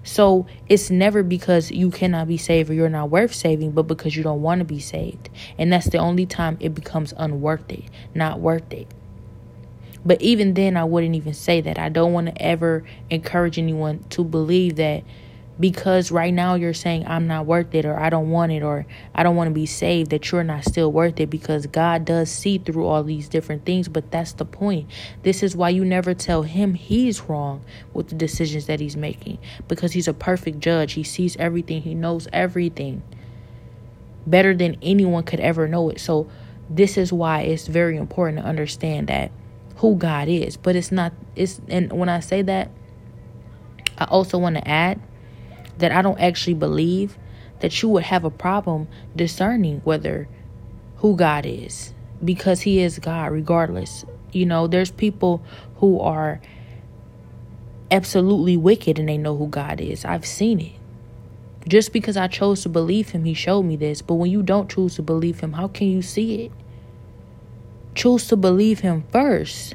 So 0.05 0.47
it's 0.69 0.91
never 0.91 1.23
because 1.23 1.71
you 1.71 1.91
cannot 1.91 2.29
be 2.29 2.37
saved 2.37 2.71
or 2.71 2.75
you're 2.75 2.89
not 2.89 3.11
worth 3.11 3.35
saving, 3.35 3.71
but 3.71 3.85
because 3.85 4.17
you 4.17 4.23
don't 4.23 4.43
want 4.43 4.59
to 4.59 4.65
be 4.65 4.81
saved. 4.81 5.31
And 5.59 5.73
that's 5.73 5.89
the 5.89 5.99
only 5.99 6.27
time 6.27 6.57
it 6.61 6.75
becomes 6.75 7.15
unworth 7.17 7.71
it, 7.71 7.85
not 8.15 8.41
worth 8.41 8.73
it. 8.73 8.89
But 10.05 10.21
even 10.21 10.55
then, 10.55 10.77
I 10.77 10.85
wouldn't 10.85 11.15
even 11.15 11.35
say 11.35 11.61
that. 11.61 11.79
I 11.79 11.89
don't 11.89 12.13
want 12.13 12.27
to 12.27 12.43
ever 12.43 12.83
encourage 13.09 13.59
anyone 13.59 14.05
to 14.11 14.25
believe 14.25 14.77
that 14.77 15.05
because 15.63 16.11
right 16.11 16.35
now 16.35 16.55
you're 16.57 16.75
saying 16.75 17.07
I'm 17.07 17.29
not 17.29 17.47
worth 17.47 17.73
it 17.73 17.85
or 17.85 17.97
I 17.97 18.11
don't 18.11 18.31
want 18.31 18.51
it 18.51 18.65
or 18.65 18.85
I 19.15 19.23
don't 19.23 19.37
want 19.37 19.47
to 19.47 19.55
be 19.55 19.65
saved 19.65 20.11
that 20.11 20.33
you're 20.33 20.43
not 20.43 20.65
still 20.65 20.91
worth 20.91 21.21
it 21.21 21.31
because 21.31 21.69
God 21.69 22.05
does 22.05 22.33
see 22.33 22.59
through 22.59 22.85
all 22.85 23.05
these 23.05 23.29
different 23.29 23.65
things. 23.65 23.87
But 23.87 24.11
that's 24.11 24.33
the 24.33 24.45
point. 24.45 24.91
This 25.23 25.41
is 25.41 25.55
why 25.55 25.69
you 25.69 25.85
never 25.85 26.15
tell 26.15 26.43
him 26.43 26.75
he's 26.75 27.21
wrong 27.21 27.65
with 27.95 28.09
the 28.09 28.17
decisions 28.17 28.67
that 28.67 28.81
he's 28.81 28.97
making 28.97 29.39
because 29.69 29.93
he's 29.93 30.09
a 30.09 30.13
perfect 30.13 30.59
judge. 30.59 30.95
He 30.95 31.05
sees 31.05 31.37
everything. 31.37 31.83
He 31.83 31.95
knows 31.95 32.27
everything 32.33 33.05
better 34.27 34.57
than 34.57 34.77
anyone 34.83 35.23
could 35.23 35.39
ever 35.39 35.69
know 35.69 35.91
it. 35.91 36.01
So 36.01 36.29
this 36.69 36.99
is 36.99 37.13
why 37.13 37.43
it's 37.43 37.69
very 37.69 37.97
important 37.97 38.39
to 38.39 38.45
understand 38.45 39.07
that 39.07 39.31
who 39.77 39.95
God 39.95 40.27
is. 40.27 40.57
But 40.57 40.75
it's 40.75 40.91
not 40.91 41.13
it's 41.37 41.61
and 41.69 41.93
when 41.93 42.09
I 42.09 42.19
say 42.19 42.43
that 42.43 42.69
I 43.97 44.07
also 44.07 44.39
want 44.39 44.57
to 44.57 44.69
add 44.69 45.01
that 45.79 45.93
I 45.93 46.03
don't 46.03 46.21
actually 46.21 46.55
believe 46.55 47.19
that 47.61 47.83
you 47.83 47.89
would 47.89 48.05
have 48.05 48.25
a 48.25 48.31
problem 48.31 48.89
discerning 49.15 49.81
whether 49.85 50.29
who 50.97 51.17
God 51.17 51.47
is 51.47 51.95
because 52.25 52.63
he 52.63 52.81
is 52.81 52.99
God 52.99 53.33
regardless. 53.33 54.05
You 54.33 54.47
know, 54.47 54.67
there's 54.67 54.91
people 54.91 55.43
who 55.77 56.01
are 56.01 56.41
absolutely 57.91 58.57
wicked 58.57 58.99
and 58.99 59.09
they 59.09 59.19
know 59.19 59.37
who 59.37 59.47
God 59.47 59.81
is. 59.81 60.05
I've 60.05 60.27
seen 60.27 60.61
it. 60.61 60.73
Just 61.69 61.93
because 61.93 62.17
I 62.17 62.27
chose 62.27 62.63
to 62.63 62.69
believe 62.69 63.11
him, 63.11 63.25
he 63.25 63.35
showed 63.35 63.63
me 63.63 63.77
this. 63.77 64.03
But 64.03 64.15
when 64.15 64.31
you 64.31 64.43
don't 64.43 64.69
choose 64.69 64.97
to 64.97 65.03
believe 65.03 65.41
him, 65.41 65.53
how 65.53 65.69
can 65.69 65.89
you 65.89 66.03
see 66.03 66.47
it? 66.47 66.53
Choose 67.95 68.27
to 68.29 68.37
believe 68.37 68.81
him 68.81 69.05
first. 69.13 69.75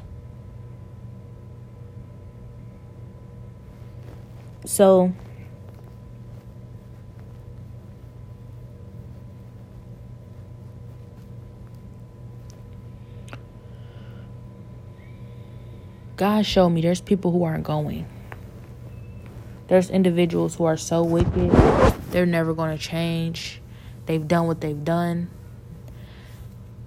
So, 4.65 5.13
God 16.17 16.47
showed 16.47 16.69
me 16.69 16.81
there's 16.81 16.99
people 16.99 17.31
who 17.31 17.43
aren't 17.43 17.63
going. 17.63 18.07
There's 19.67 19.91
individuals 19.91 20.55
who 20.55 20.63
are 20.63 20.75
so 20.75 21.03
wicked, 21.03 21.51
they're 22.09 22.25
never 22.25 22.55
going 22.55 22.75
to 22.75 22.83
change. 22.83 23.61
They've 24.07 24.27
done 24.27 24.47
what 24.47 24.61
they've 24.61 24.83
done. 24.83 25.29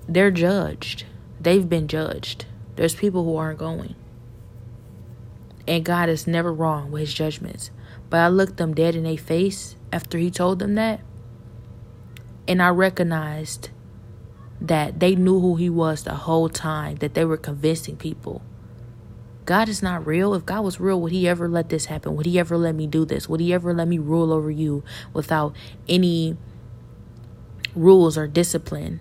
They're 0.09 0.33
judged. 0.33 1.05
They've 1.39 1.69
been 1.69 1.87
judged. 1.87 2.47
There's 2.75 2.95
people 2.95 3.23
who 3.23 3.37
aren't 3.37 3.59
going. 3.61 3.95
And 5.69 5.85
God 5.85 6.09
is 6.09 6.27
never 6.27 6.53
wrong 6.53 6.91
with 6.91 7.03
his 7.03 7.15
judgments. 7.15 7.71
But 8.09 8.21
I 8.21 8.29
looked 8.29 8.57
them 8.57 8.75
dead 8.75 8.97
in 8.97 9.05
their 9.05 9.17
face 9.17 9.77
after 9.93 10.19
he 10.19 10.31
told 10.31 10.59
them 10.59 10.75
that. 10.75 11.01
And 12.49 12.61
I 12.61 12.71
recognized 12.71 13.69
that 14.61 14.99
they 14.99 15.15
knew 15.15 15.39
who 15.39 15.55
he 15.55 15.71
was 15.71 16.03
the 16.03 16.15
whole 16.15 16.49
time, 16.49 16.97
that 16.97 17.15
they 17.15 17.25
were 17.25 17.37
convincing 17.37 17.97
people 17.97 18.43
God 19.51 19.69
is 19.69 19.83
not 19.83 20.07
real. 20.07 20.33
If 20.35 20.47
God 20.47 20.63
was 20.63 20.79
real, 20.79 21.01
would 21.01 21.11
He 21.11 21.27
ever 21.27 21.49
let 21.49 21.71
this 21.71 21.87
happen? 21.87 22.15
Would 22.15 22.25
He 22.25 22.39
ever 22.39 22.57
let 22.57 22.73
me 22.73 22.87
do 22.87 23.05
this? 23.05 23.29
Would 23.29 23.41
He 23.41 23.53
ever 23.53 23.75
let 23.75 23.89
me 23.89 23.99
rule 23.99 24.33
over 24.33 24.49
you 24.49 24.85
without 25.13 25.57
any 25.89 26.37
rules 27.75 28.17
or 28.17 28.29
discipline? 28.29 29.01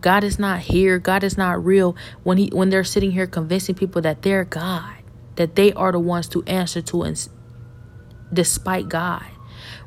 God 0.00 0.24
is 0.24 0.38
not 0.38 0.60
here. 0.60 0.98
God 0.98 1.22
is 1.22 1.36
not 1.36 1.62
real 1.62 1.94
when 2.22 2.38
he 2.38 2.46
when 2.46 2.70
they're 2.70 2.82
sitting 2.82 3.10
here 3.10 3.26
convincing 3.26 3.74
people 3.74 4.00
that 4.00 4.22
they're 4.22 4.46
God, 4.46 4.96
that 5.36 5.56
they 5.56 5.74
are 5.74 5.92
the 5.92 6.00
ones 6.00 6.26
to 6.28 6.42
answer 6.44 6.80
to 6.80 7.02
and 7.02 7.28
despite 8.32 8.88
God. 8.88 9.26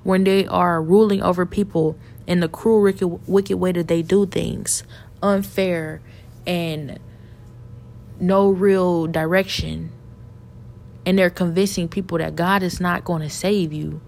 When 0.04 0.24
they 0.24 0.46
are 0.46 0.84
ruling 0.84 1.24
over 1.24 1.48
people 1.48 1.98
in 2.28 2.42
the 2.42 2.48
cruel 2.48 2.84
wicked, 2.84 3.08
wicked 3.28 3.58
way 3.58 3.72
that 3.72 3.88
they 3.88 4.04
do 4.04 4.28
things, 4.28 4.84
unfair 5.24 6.00
and 6.46 7.00
no 8.24 8.50
real 8.50 9.08
direction 9.08 9.92
and 11.06 11.18
they're 11.18 11.30
convincing 11.30 11.88
people 11.88 12.18
that 12.18 12.36
God 12.36 12.64
is 12.64 12.80
not 12.80 13.04
going 13.04 13.22
to 13.22 13.30
save 13.30 13.74
you. 13.74 14.02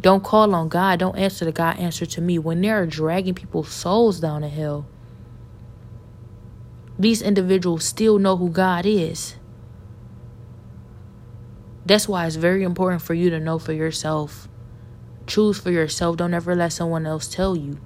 Don't 0.00 0.22
call 0.22 0.54
on 0.54 0.68
God. 0.68 0.98
Don't 0.98 1.16
answer 1.16 1.44
to 1.44 1.52
God. 1.52 1.78
Answer 1.78 2.06
to 2.06 2.20
me. 2.20 2.38
When 2.38 2.60
they're 2.60 2.86
dragging 2.86 3.34
people's 3.34 3.72
souls 3.72 4.20
down 4.20 4.42
the 4.42 4.48
hill, 4.48 4.86
these 6.98 7.22
individuals 7.22 7.84
still 7.84 8.18
know 8.18 8.36
who 8.36 8.50
God 8.50 8.84
is. 8.84 9.36
That's 11.84 12.08
why 12.08 12.26
it's 12.26 12.36
very 12.36 12.62
important 12.62 13.02
for 13.02 13.14
you 13.14 13.30
to 13.30 13.40
know 13.40 13.58
for 13.58 13.72
yourself. 13.72 14.48
Choose 15.26 15.58
for 15.58 15.70
yourself. 15.70 16.16
Don't 16.16 16.34
ever 16.34 16.54
let 16.54 16.72
someone 16.72 17.06
else 17.06 17.26
tell 17.28 17.56
you. 17.56 17.78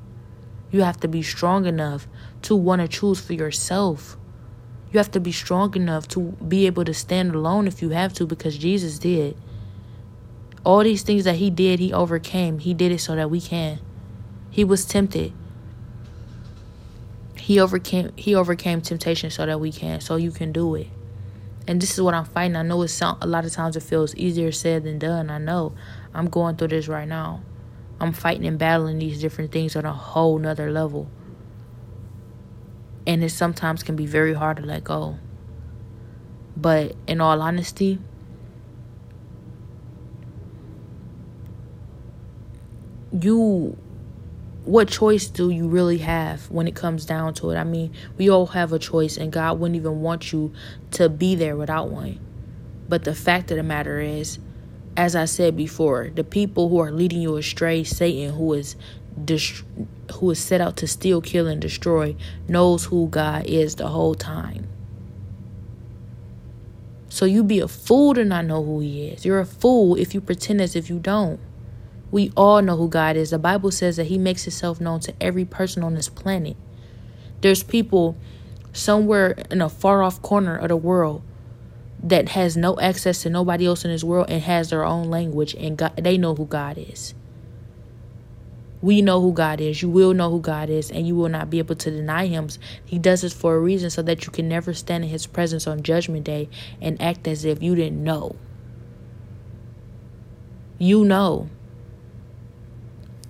You 0.70 0.82
have 0.82 0.98
to 1.00 1.08
be 1.08 1.22
strong 1.22 1.66
enough 1.66 2.08
to 2.42 2.56
want 2.56 2.80
to 2.82 2.88
choose 2.88 3.20
for 3.20 3.34
yourself. 3.34 4.16
You 4.92 4.98
have 4.98 5.10
to 5.12 5.20
be 5.20 5.32
strong 5.32 5.74
enough 5.76 6.08
to 6.08 6.20
be 6.20 6.66
able 6.66 6.84
to 6.84 6.94
stand 6.94 7.34
alone 7.34 7.68
if 7.68 7.80
you 7.80 7.90
have 7.90 8.12
to, 8.14 8.26
because 8.26 8.58
Jesus 8.58 8.98
did. 8.98 9.36
All 10.64 10.82
these 10.82 11.02
things 11.02 11.24
that 11.24 11.36
He 11.36 11.48
did, 11.48 11.78
He 11.78 11.92
overcame. 11.92 12.58
He 12.58 12.74
did 12.74 12.90
it 12.92 13.00
so 13.00 13.14
that 13.14 13.30
we 13.30 13.40
can. 13.40 13.78
He 14.50 14.64
was 14.64 14.84
tempted. 14.84 15.32
He 17.36 17.58
overcame 17.58 18.12
he 18.16 18.34
overcame 18.34 18.80
temptation 18.80 19.30
so 19.30 19.46
that 19.46 19.60
we 19.60 19.72
can, 19.72 20.00
so 20.00 20.16
you 20.16 20.30
can 20.30 20.52
do 20.52 20.74
it. 20.74 20.88
And 21.66 21.80
this 21.80 21.94
is 21.94 22.00
what 22.00 22.14
I'm 22.14 22.24
fighting. 22.24 22.56
I 22.56 22.62
know 22.62 22.82
it's 22.82 23.00
a 23.00 23.16
lot 23.26 23.44
of 23.44 23.52
times 23.52 23.76
it 23.76 23.82
feels 23.82 24.14
easier 24.16 24.52
said 24.52 24.84
than 24.84 24.98
done. 24.98 25.30
I 25.30 25.38
know. 25.38 25.72
I'm 26.14 26.28
going 26.28 26.56
through 26.56 26.68
this 26.68 26.88
right 26.88 27.08
now. 27.08 27.42
I'm 28.00 28.12
fighting 28.12 28.46
and 28.46 28.58
battling 28.58 28.98
these 28.98 29.20
different 29.20 29.52
things 29.52 29.76
on 29.76 29.84
a 29.84 29.92
whole 29.92 30.38
nother 30.38 30.70
level 30.70 31.10
and 33.06 33.24
it 33.24 33.30
sometimes 33.30 33.82
can 33.82 33.96
be 33.96 34.06
very 34.06 34.34
hard 34.34 34.58
to 34.58 34.62
let 34.62 34.84
go. 34.84 35.18
But 36.56 36.94
in 37.06 37.20
all 37.20 37.40
honesty, 37.40 37.98
you 43.12 43.76
what 44.64 44.88
choice 44.88 45.26
do 45.26 45.50
you 45.50 45.68
really 45.68 45.98
have 45.98 46.50
when 46.50 46.68
it 46.68 46.74
comes 46.74 47.06
down 47.06 47.34
to 47.34 47.50
it? 47.50 47.56
I 47.56 47.64
mean, 47.64 47.92
we 48.18 48.28
all 48.28 48.46
have 48.46 48.72
a 48.72 48.78
choice, 48.78 49.16
and 49.16 49.32
God 49.32 49.58
wouldn't 49.58 49.76
even 49.76 50.00
want 50.02 50.32
you 50.32 50.52
to 50.92 51.08
be 51.08 51.34
there 51.34 51.56
without 51.56 51.88
one. 51.88 52.20
But 52.88 53.04
the 53.04 53.14
fact 53.14 53.50
of 53.50 53.56
the 53.56 53.62
matter 53.62 54.00
is, 54.00 54.38
as 54.96 55.16
I 55.16 55.24
said 55.24 55.56
before, 55.56 56.10
the 56.14 56.24
people 56.24 56.68
who 56.68 56.78
are 56.78 56.92
leading 56.92 57.22
you 57.22 57.36
astray, 57.36 57.84
Satan, 57.84 58.34
who 58.34 58.52
is 58.52 58.76
dest- 59.24 59.62
who 60.14 60.30
is 60.30 60.38
set 60.38 60.60
out 60.60 60.76
to 60.78 60.86
steal, 60.86 61.20
kill, 61.20 61.46
and 61.46 61.60
destroy, 61.60 62.16
knows 62.48 62.86
who 62.86 63.08
God 63.08 63.46
is 63.46 63.76
the 63.76 63.88
whole 63.88 64.14
time. 64.14 64.68
So 67.08 67.24
you 67.24 67.42
be 67.42 67.60
a 67.60 67.68
fool 67.68 68.14
to 68.14 68.24
not 68.24 68.44
know 68.46 68.62
who 68.62 68.80
He 68.80 69.08
is. 69.08 69.24
You're 69.24 69.40
a 69.40 69.46
fool 69.46 69.96
if 69.96 70.14
you 70.14 70.20
pretend 70.20 70.60
as 70.60 70.76
if 70.76 70.88
you 70.88 70.98
don't. 70.98 71.40
We 72.10 72.32
all 72.36 72.62
know 72.62 72.76
who 72.76 72.88
God 72.88 73.16
is. 73.16 73.30
The 73.30 73.38
Bible 73.38 73.70
says 73.70 73.96
that 73.96 74.06
He 74.06 74.18
makes 74.18 74.44
Himself 74.44 74.80
known 74.80 75.00
to 75.00 75.14
every 75.20 75.44
person 75.44 75.82
on 75.82 75.94
this 75.94 76.08
planet. 76.08 76.56
There's 77.40 77.62
people 77.62 78.16
somewhere 78.72 79.32
in 79.50 79.60
a 79.60 79.68
far 79.68 80.02
off 80.02 80.22
corner 80.22 80.56
of 80.56 80.68
the 80.68 80.76
world 80.76 81.22
that 82.02 82.30
has 82.30 82.56
no 82.56 82.78
access 82.80 83.22
to 83.22 83.30
nobody 83.30 83.66
else 83.66 83.84
in 83.84 83.90
this 83.90 84.04
world 84.04 84.26
and 84.30 84.42
has 84.42 84.70
their 84.70 84.84
own 84.84 85.10
language 85.10 85.54
and 85.54 85.76
God, 85.76 85.96
they 85.96 86.16
know 86.16 86.34
who 86.34 86.46
God 86.46 86.78
is. 86.78 87.14
We 88.82 89.02
know 89.02 89.20
who 89.20 89.32
God 89.32 89.60
is. 89.60 89.82
You 89.82 89.90
will 89.90 90.14
know 90.14 90.30
who 90.30 90.40
God 90.40 90.70
is, 90.70 90.90
and 90.90 91.06
you 91.06 91.14
will 91.14 91.28
not 91.28 91.50
be 91.50 91.58
able 91.58 91.74
to 91.76 91.90
deny 91.90 92.26
Him. 92.26 92.48
He 92.84 92.98
does 92.98 93.20
this 93.22 93.34
for 93.34 93.54
a 93.54 93.60
reason 93.60 93.90
so 93.90 94.02
that 94.02 94.24
you 94.24 94.32
can 94.32 94.48
never 94.48 94.72
stand 94.72 95.04
in 95.04 95.10
His 95.10 95.26
presence 95.26 95.66
on 95.66 95.82
Judgment 95.82 96.24
Day 96.24 96.48
and 96.80 97.00
act 97.00 97.28
as 97.28 97.44
if 97.44 97.62
you 97.62 97.74
didn't 97.74 98.02
know. 98.02 98.36
You 100.78 101.04
know. 101.04 101.50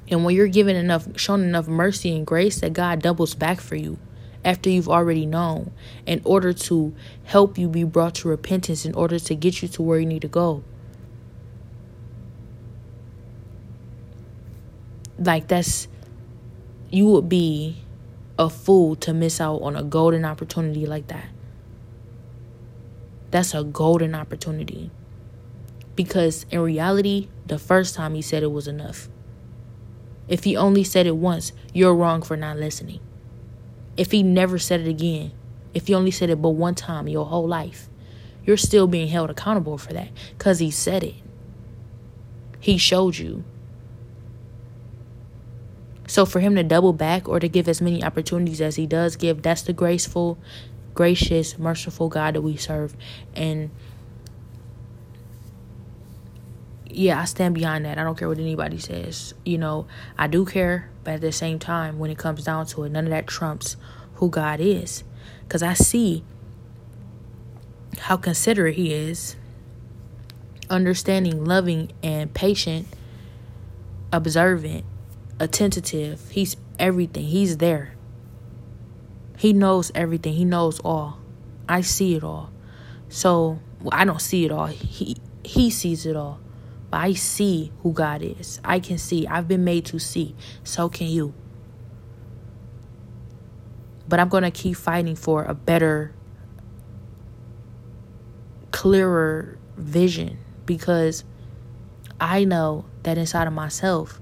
And 0.08 0.24
when 0.24 0.34
you're 0.34 0.48
given 0.48 0.76
enough, 0.76 1.08
shown 1.18 1.42
enough 1.42 1.66
mercy 1.66 2.14
and 2.16 2.26
grace, 2.26 2.60
that 2.60 2.72
God 2.72 3.02
doubles 3.02 3.34
back 3.34 3.60
for 3.60 3.76
you 3.76 3.98
after 4.44 4.70
you've 4.70 4.88
already 4.88 5.26
known 5.26 5.72
in 6.06 6.20
order 6.24 6.52
to 6.52 6.94
help 7.24 7.58
you 7.58 7.68
be 7.68 7.84
brought 7.84 8.14
to 8.16 8.28
repentance, 8.28 8.84
in 8.84 8.94
order 8.94 9.18
to 9.18 9.34
get 9.34 9.62
you 9.62 9.68
to 9.68 9.82
where 9.82 9.98
you 9.98 10.06
need 10.06 10.22
to 10.22 10.28
go. 10.28 10.62
Like, 15.20 15.48
that's, 15.48 15.86
you 16.90 17.06
would 17.06 17.28
be 17.28 17.82
a 18.38 18.48
fool 18.48 18.96
to 18.96 19.12
miss 19.12 19.40
out 19.40 19.58
on 19.58 19.76
a 19.76 19.82
golden 19.82 20.24
opportunity 20.24 20.86
like 20.86 21.08
that. 21.08 21.26
That's 23.30 23.54
a 23.54 23.62
golden 23.62 24.14
opportunity. 24.14 24.90
Because 25.94 26.46
in 26.50 26.60
reality, 26.60 27.28
the 27.46 27.58
first 27.58 27.94
time 27.94 28.14
he 28.14 28.22
said 28.22 28.42
it 28.42 28.50
was 28.50 28.66
enough. 28.66 29.08
If 30.26 30.44
he 30.44 30.56
only 30.56 30.84
said 30.84 31.06
it 31.06 31.16
once, 31.16 31.52
you're 31.74 31.94
wrong 31.94 32.22
for 32.22 32.36
not 32.36 32.56
listening. 32.56 33.00
If 33.96 34.12
he 34.12 34.22
never 34.22 34.58
said 34.58 34.80
it 34.80 34.88
again, 34.88 35.32
if 35.74 35.88
he 35.88 35.94
only 35.94 36.10
said 36.10 36.30
it 36.30 36.40
but 36.40 36.50
one 36.50 36.74
time 36.74 37.08
your 37.08 37.26
whole 37.26 37.46
life, 37.46 37.88
you're 38.44 38.56
still 38.56 38.86
being 38.86 39.08
held 39.08 39.28
accountable 39.28 39.76
for 39.76 39.92
that 39.92 40.08
because 40.38 40.60
he 40.60 40.70
said 40.70 41.04
it. 41.04 41.16
He 42.58 42.78
showed 42.78 43.18
you. 43.18 43.44
So 46.10 46.26
for 46.26 46.40
him 46.40 46.56
to 46.56 46.64
double 46.64 46.92
back 46.92 47.28
or 47.28 47.38
to 47.38 47.48
give 47.48 47.68
as 47.68 47.80
many 47.80 48.02
opportunities 48.02 48.60
as 48.60 48.74
he 48.74 48.84
does 48.84 49.14
give, 49.14 49.42
that's 49.42 49.62
the 49.62 49.72
graceful, 49.72 50.40
gracious, 50.92 51.56
merciful 51.56 52.08
God 52.08 52.34
that 52.34 52.40
we 52.40 52.56
serve. 52.56 52.96
And 53.32 53.70
yeah, 56.84 57.20
I 57.20 57.26
stand 57.26 57.54
behind 57.54 57.84
that. 57.84 57.96
I 57.96 58.02
don't 58.02 58.18
care 58.18 58.26
what 58.26 58.38
anybody 58.38 58.78
says. 58.78 59.34
You 59.44 59.58
know, 59.58 59.86
I 60.18 60.26
do 60.26 60.44
care, 60.44 60.90
but 61.04 61.14
at 61.14 61.20
the 61.20 61.30
same 61.30 61.60
time, 61.60 62.00
when 62.00 62.10
it 62.10 62.18
comes 62.18 62.42
down 62.42 62.66
to 62.66 62.82
it, 62.82 62.90
none 62.90 63.04
of 63.04 63.10
that 63.10 63.28
trumps 63.28 63.76
who 64.14 64.30
God 64.30 64.58
is. 64.58 65.04
Because 65.42 65.62
I 65.62 65.74
see 65.74 66.24
how 68.00 68.16
considerate 68.16 68.74
He 68.74 68.92
is, 68.92 69.36
understanding, 70.68 71.44
loving, 71.44 71.92
and 72.02 72.34
patient, 72.34 72.88
observant, 74.12 74.84
attentive. 75.40 76.30
He's 76.30 76.56
everything. 76.78 77.24
He's 77.24 77.56
there. 77.56 77.94
He 79.38 79.52
knows 79.52 79.90
everything. 79.94 80.34
He 80.34 80.44
knows 80.44 80.78
all. 80.80 81.18
I 81.68 81.80
see 81.80 82.14
it 82.14 82.22
all. 82.22 82.52
So 83.08 83.58
well, 83.80 83.90
I 83.92 84.04
don't 84.04 84.20
see 84.20 84.44
it 84.44 84.52
all. 84.52 84.66
He 84.66 85.16
he 85.42 85.70
sees 85.70 86.06
it 86.06 86.14
all. 86.14 86.38
But 86.90 87.00
I 87.00 87.12
see 87.14 87.72
who 87.82 87.92
God 87.92 88.22
is. 88.22 88.60
I 88.64 88.80
can 88.80 88.98
see. 88.98 89.26
I've 89.26 89.48
been 89.48 89.64
made 89.64 89.86
to 89.86 89.98
see. 89.98 90.34
So 90.62 90.88
can 90.88 91.06
you. 91.06 91.32
But 94.08 94.18
I'm 94.18 94.28
going 94.28 94.42
to 94.42 94.50
keep 94.50 94.76
fighting 94.76 95.14
for 95.14 95.44
a 95.44 95.54
better 95.54 96.12
clearer 98.72 99.56
vision 99.76 100.38
because 100.66 101.22
I 102.20 102.42
know 102.42 102.86
that 103.04 103.18
inside 103.18 103.46
of 103.46 103.52
myself 103.52 104.20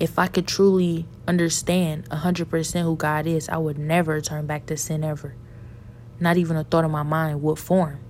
if 0.00 0.18
I 0.18 0.26
could 0.26 0.46
truly 0.46 1.06
understand 1.28 2.08
100% 2.10 2.82
who 2.82 2.96
God 2.96 3.26
is, 3.26 3.48
I 3.48 3.58
would 3.58 3.78
never 3.78 4.20
turn 4.20 4.46
back 4.46 4.66
to 4.66 4.76
sin 4.76 5.04
ever. 5.04 5.34
Not 6.18 6.36
even 6.36 6.56
a 6.56 6.64
thought 6.64 6.84
in 6.84 6.90
my 6.90 7.02
mind 7.02 7.42
would 7.42 7.58
form. 7.58 8.00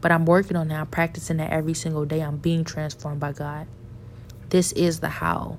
But 0.00 0.12
I'm 0.12 0.26
working 0.26 0.56
on 0.56 0.68
that. 0.68 0.80
I'm 0.80 0.86
practicing 0.86 1.38
that 1.38 1.50
every 1.50 1.74
single 1.74 2.04
day. 2.04 2.20
I'm 2.20 2.36
being 2.36 2.64
transformed 2.64 3.20
by 3.20 3.32
God. 3.32 3.66
This 4.50 4.72
is 4.72 5.00
the 5.00 5.08
how. 5.08 5.58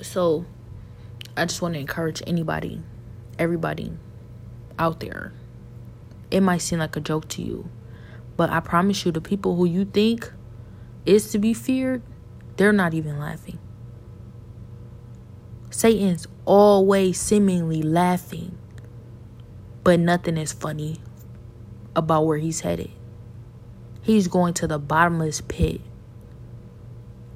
So 0.00 0.44
I 1.36 1.44
just 1.44 1.60
want 1.60 1.74
to 1.74 1.80
encourage 1.80 2.22
anybody, 2.26 2.82
everybody 3.38 3.92
out 4.78 5.00
there. 5.00 5.32
It 6.30 6.40
might 6.40 6.58
seem 6.58 6.78
like 6.78 6.96
a 6.96 7.00
joke 7.00 7.28
to 7.28 7.42
you, 7.42 7.68
but 8.36 8.50
I 8.50 8.60
promise 8.60 9.04
you, 9.04 9.12
the 9.12 9.20
people 9.20 9.56
who 9.56 9.64
you 9.64 9.84
think 9.84 10.30
is 11.06 11.30
to 11.32 11.38
be 11.38 11.54
feared, 11.54 12.02
they're 12.56 12.72
not 12.72 12.94
even 12.94 13.18
laughing. 13.18 13.58
Satan's 15.78 16.26
always 16.44 17.20
seemingly 17.20 17.82
laughing, 17.82 18.58
but 19.84 20.00
nothing 20.00 20.36
is 20.36 20.52
funny 20.52 20.96
about 21.94 22.26
where 22.26 22.38
he's 22.38 22.62
headed. 22.62 22.90
He's 24.02 24.26
going 24.26 24.54
to 24.54 24.66
the 24.66 24.80
bottomless 24.80 25.40
pit 25.40 25.80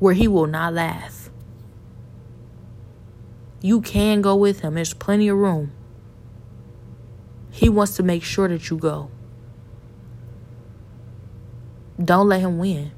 where 0.01 0.15
he 0.15 0.27
will 0.27 0.49
not 0.49 0.75
laugh. 0.75 1.31
You 3.61 3.81
can 3.81 4.23
go 4.23 4.35
with 4.35 4.63
him, 4.63 4.75
there's 4.75 4.93
plenty 4.93 5.29
of 5.29 5.37
room. 5.37 5.71
He 7.53 7.69
wants 7.69 7.95
to 7.95 8.03
make 8.03 8.25
sure 8.25 8.49
that 8.49 8.69
you 8.71 8.77
go. 8.77 9.09
Don't 12.05 12.29
let 12.29 12.41
him 12.41 12.59
win. 12.59 12.91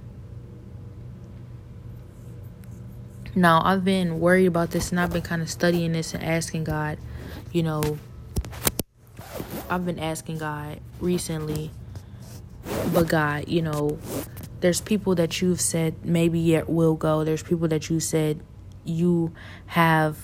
Now, 3.37 3.63
I've 3.65 3.85
been 3.85 4.21
worried 4.21 4.47
about 4.47 4.71
this 4.71 4.91
and 4.91 5.01
I've 5.01 5.13
been 5.13 5.23
kind 5.23 5.43
of 5.43 5.51
studying 5.51 5.93
this 5.93 6.15
and 6.15 6.23
asking 6.23 6.65
God, 6.65 6.99
you 7.53 7.63
know, 7.63 7.99
I've 9.69 9.85
been 9.85 9.99
asking 9.99 10.39
God 10.39 10.81
recently, 11.01 11.71
but 12.93 13.09
God, 13.09 13.49
you 13.49 13.63
know, 13.63 13.99
there's 14.61 14.81
people 14.81 15.15
that 15.17 15.43
you've 15.43 15.61
said 15.61 16.05
maybe 16.05 16.39
yet 16.39 16.69
will 16.69 16.95
go. 16.95 17.25
There's 17.25 17.43
people 17.43 17.69
that 17.69 17.91
you 17.91 18.01
said 18.01 18.41
you 18.85 19.33
have 19.67 20.19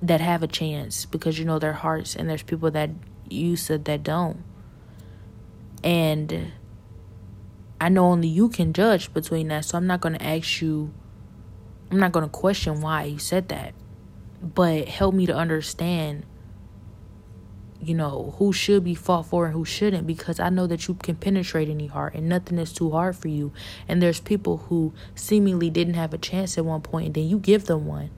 that 0.00 0.20
have 0.20 0.42
a 0.42 0.46
chance 0.46 1.04
because 1.06 1.38
you 1.38 1.44
know 1.44 1.58
their 1.58 1.72
hearts, 1.72 2.14
and 2.16 2.28
there's 2.28 2.42
people 2.42 2.70
that 2.72 2.90
you 3.28 3.56
said 3.56 3.84
that 3.86 4.02
don't. 4.02 4.42
And 5.82 6.52
I 7.80 7.88
know 7.88 8.06
only 8.06 8.28
you 8.28 8.48
can 8.48 8.72
judge 8.72 9.12
between 9.14 9.48
that, 9.48 9.64
so 9.64 9.78
I'm 9.78 9.86
not 9.86 10.00
going 10.00 10.18
to 10.18 10.24
ask 10.24 10.60
you 10.60 10.92
I'm 11.90 11.98
not 11.98 12.12
going 12.12 12.24
to 12.24 12.30
question 12.30 12.80
why 12.80 13.04
you 13.04 13.18
said 13.18 13.48
that, 13.48 13.74
but 14.42 14.88
help 14.88 15.14
me 15.14 15.26
to 15.26 15.34
understand, 15.34 16.24
you 17.80 17.94
know, 17.94 18.34
who 18.38 18.52
should 18.52 18.84
be 18.84 18.94
fought 18.94 19.26
for 19.26 19.46
and 19.46 19.54
who 19.54 19.64
shouldn't, 19.64 20.06
because 20.06 20.40
I 20.40 20.48
know 20.48 20.66
that 20.66 20.88
you 20.88 20.94
can 20.94 21.16
penetrate 21.16 21.68
any 21.68 21.86
heart 21.86 22.14
and 22.14 22.28
nothing 22.28 22.58
is 22.58 22.72
too 22.72 22.90
hard 22.90 23.16
for 23.16 23.28
you. 23.28 23.52
And 23.86 24.02
there's 24.02 24.20
people 24.20 24.56
who 24.56 24.92
seemingly 25.14 25.70
didn't 25.70 25.94
have 25.94 26.14
a 26.14 26.18
chance 26.18 26.58
at 26.58 26.64
one 26.64 26.80
point, 26.80 27.06
and 27.06 27.14
then 27.14 27.28
you 27.28 27.38
give 27.38 27.66
them 27.66 27.86
one. 27.86 28.10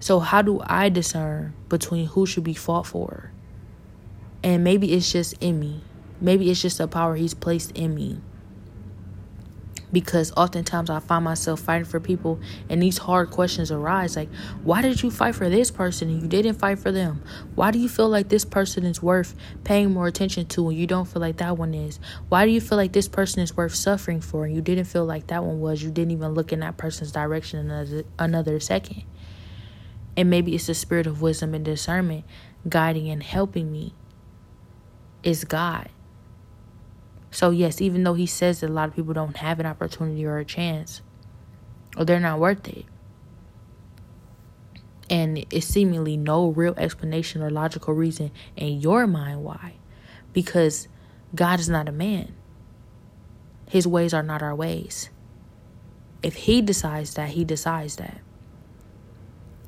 So, 0.00 0.20
how 0.20 0.42
do 0.42 0.60
I 0.66 0.90
discern 0.90 1.54
between 1.70 2.06
who 2.06 2.26
should 2.26 2.44
be 2.44 2.54
fought 2.54 2.86
for? 2.86 3.32
And 4.42 4.62
maybe 4.62 4.92
it's 4.92 5.10
just 5.10 5.32
in 5.40 5.58
me. 5.58 5.80
Maybe 6.20 6.50
it's 6.50 6.60
just 6.60 6.78
a 6.78 6.86
power 6.86 7.16
he's 7.16 7.32
placed 7.32 7.70
in 7.72 7.94
me 7.94 8.20
because 9.94 10.30
oftentimes 10.36 10.90
I 10.90 10.98
find 10.98 11.24
myself 11.24 11.60
fighting 11.60 11.86
for 11.86 12.00
people 12.00 12.38
and 12.68 12.82
these 12.82 12.98
hard 12.98 13.30
questions 13.30 13.70
arise 13.70 14.16
like 14.16 14.28
why 14.62 14.82
did 14.82 15.02
you 15.02 15.10
fight 15.10 15.34
for 15.34 15.48
this 15.48 15.70
person 15.70 16.10
and 16.10 16.20
you 16.20 16.28
didn't 16.28 16.58
fight 16.58 16.78
for 16.78 16.92
them? 16.92 17.22
Why 17.54 17.70
do 17.70 17.78
you 17.78 17.88
feel 17.88 18.10
like 18.10 18.28
this 18.28 18.44
person 18.44 18.84
is 18.84 19.02
worth 19.02 19.34
paying 19.62 19.92
more 19.92 20.06
attention 20.06 20.46
to 20.48 20.68
and 20.68 20.76
you 20.76 20.86
don't 20.86 21.06
feel 21.06 21.22
like 21.22 21.38
that 21.38 21.56
one 21.56 21.72
is? 21.72 21.98
Why 22.28 22.44
do 22.44 22.50
you 22.50 22.60
feel 22.60 22.76
like 22.76 22.92
this 22.92 23.08
person 23.08 23.42
is 23.42 23.56
worth 23.56 23.74
suffering 23.74 24.20
for 24.20 24.44
and 24.44 24.54
you 24.54 24.60
didn't 24.60 24.84
feel 24.84 25.06
like 25.06 25.28
that 25.28 25.42
one 25.42 25.60
was? 25.60 25.82
You 25.82 25.90
didn't 25.90 26.10
even 26.10 26.34
look 26.34 26.52
in 26.52 26.60
that 26.60 26.76
person's 26.76 27.12
direction 27.12 27.60
another 27.60 28.04
another 28.18 28.60
second. 28.60 29.04
And 30.16 30.28
maybe 30.28 30.54
it's 30.54 30.66
the 30.66 30.74
spirit 30.74 31.06
of 31.06 31.22
wisdom 31.22 31.54
and 31.54 31.64
discernment 31.64 32.24
guiding 32.68 33.08
and 33.08 33.22
helping 33.22 33.72
me 33.72 33.94
is 35.22 35.44
God 35.44 35.88
so, 37.34 37.50
yes, 37.50 37.80
even 37.80 38.04
though 38.04 38.14
he 38.14 38.26
says 38.26 38.60
that 38.60 38.70
a 38.70 38.72
lot 38.72 38.88
of 38.88 38.94
people 38.94 39.12
don't 39.12 39.38
have 39.38 39.58
an 39.58 39.66
opportunity 39.66 40.24
or 40.24 40.38
a 40.38 40.44
chance, 40.44 41.02
or 41.96 42.04
they're 42.04 42.20
not 42.20 42.38
worth 42.38 42.68
it, 42.68 42.84
and 45.10 45.44
it's 45.50 45.66
seemingly 45.66 46.16
no 46.16 46.50
real 46.50 46.74
explanation 46.76 47.42
or 47.42 47.50
logical 47.50 47.92
reason 47.92 48.30
in 48.54 48.80
your 48.80 49.08
mind 49.08 49.42
why, 49.42 49.74
because 50.32 50.86
God 51.34 51.58
is 51.58 51.68
not 51.68 51.88
a 51.88 51.92
man, 51.92 52.36
his 53.68 53.84
ways 53.84 54.14
are 54.14 54.22
not 54.22 54.40
our 54.40 54.54
ways. 54.54 55.10
If 56.22 56.36
he 56.36 56.62
decides 56.62 57.14
that, 57.14 57.30
he 57.30 57.44
decides 57.44 57.96
that. 57.96 58.20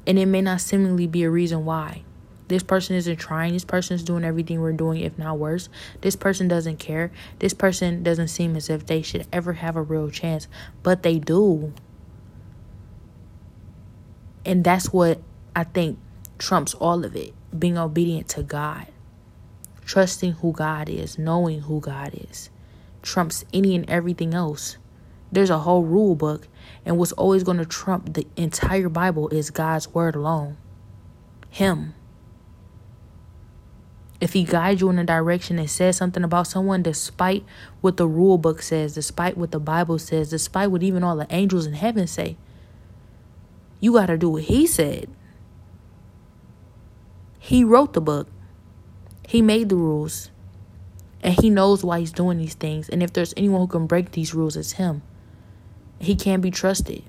And 0.07 0.21
it 0.21 0.27
may 0.27 0.41
not 0.41 0.61
seemingly 0.61 1.09
be 1.09 1.25
a 1.25 1.31
reason 1.31 1.65
why. 1.65 2.05
This 2.49 2.63
person 2.63 2.97
isn't 2.97 3.17
trying. 3.17 3.53
This 3.53 3.65
person's 3.65 4.03
doing 4.03 4.25
everything 4.25 4.61
we're 4.61 4.73
doing, 4.73 5.01
if 5.01 5.19
not 5.19 5.39
worse. 5.39 5.69
This 6.01 6.17
person 6.17 6.47
doesn't 6.47 6.79
care. 6.79 7.11
This 7.41 7.55
person 7.55 8.03
doesn't 8.03 8.29
seem 8.29 8.57
as 8.57 8.71
if 8.71 8.87
they 8.87 9.03
should 9.03 9.27
ever 9.33 9.55
have 9.55 9.77
a 9.77 9.83
real 9.83 10.11
chance, 10.11 10.47
but 10.83 11.03
they 11.03 11.19
do. 11.19 11.73
And 14.45 14.63
that's 14.63 14.93
what 14.93 15.21
I 15.57 15.65
think 15.65 15.99
trumps 16.39 16.75
all 16.75 17.05
of 17.05 17.17
it 17.17 17.35
being 17.59 17.77
obedient 17.77 18.29
to 18.29 18.43
God, 18.43 18.87
trusting 19.85 20.33
who 20.33 20.53
God 20.53 20.89
is, 20.89 21.19
knowing 21.19 21.63
who 21.63 21.81
God 21.81 22.13
is, 22.31 22.51
trumps 23.03 23.45
any 23.53 23.75
and 23.75 23.89
everything 23.91 24.35
else. 24.35 24.77
There's 25.33 25.51
a 25.51 25.59
whole 25.59 25.83
rule 25.83 26.15
book, 26.15 26.47
and 26.85 26.97
what's 26.97 27.13
always 27.13 27.43
going 27.43 27.59
to 27.59 27.67
trump 27.67 28.15
the 28.15 28.27
entire 28.37 28.89
Bible 28.89 29.29
is 29.31 29.51
God's 29.51 29.93
word 29.93 30.15
alone. 30.15 30.57
Him. 31.51 31.95
If 34.21 34.33
he 34.33 34.45
guides 34.45 34.81
you 34.81 34.89
in 34.89 34.99
a 34.99 35.05
direction 35.05 35.59
and 35.59 35.69
says 35.69 35.97
something 35.97 36.25
about 36.25 36.47
someone, 36.47 36.83
despite 36.83 37.45
what 37.81 37.99
the 37.99 38.07
rule 38.07 38.39
book 38.39 38.63
says, 38.63 38.95
despite 38.95 39.37
what 39.37 39.51
the 39.51 39.61
Bible 39.61 39.99
says, 39.99 40.31
despite 40.31 40.71
what 40.71 40.83
even 40.83 41.05
all 41.05 41.17
the 41.17 41.27
angels 41.31 41.67
in 41.67 41.75
heaven 41.75 42.07
say, 42.07 42.37
you 43.79 43.93
got 43.93 44.07
to 44.07 44.17
do 44.17 44.31
what 44.31 44.45
he 44.45 44.67
said. 44.67 45.09
He 47.39 47.63
wrote 47.63 47.93
the 47.93 48.01
book, 48.01 48.29
he 49.29 49.43
made 49.43 49.69
the 49.69 49.77
rules, 49.77 50.31
and 51.23 51.35
he 51.35 51.51
knows 51.51 51.85
why 51.85 52.01
he's 52.01 52.13
doing 52.13 52.39
these 52.39 52.55
things. 52.55 52.89
And 52.89 53.03
if 53.03 53.13
there's 53.13 53.35
anyone 53.37 53.61
who 53.61 53.67
can 53.67 53.87
break 53.87 54.13
these 54.13 54.35
rules, 54.35 54.57
it's 54.57 54.73
him. 54.73 55.03
He 55.99 56.15
can't 56.15 56.43
be 56.43 56.51
trusted. 56.51 57.03